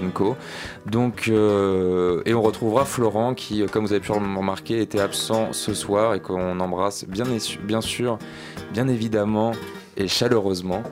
[2.26, 6.14] et on retrouvera Florent qui, comme vous avez pu le remarquer, était absent ce soir
[6.14, 8.18] et qu'on embrasse bien sûr,
[8.74, 9.54] bien évidemment
[9.98, 10.84] et chaleureusement.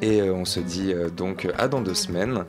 [0.00, 2.44] Et euh, on se dit euh, donc à dans deux semaines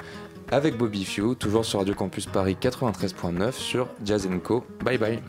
[0.52, 4.64] avec Bobby Few, toujours sur Radio Campus Paris 93.9 sur Jazz Co.
[4.84, 5.22] Bye bye.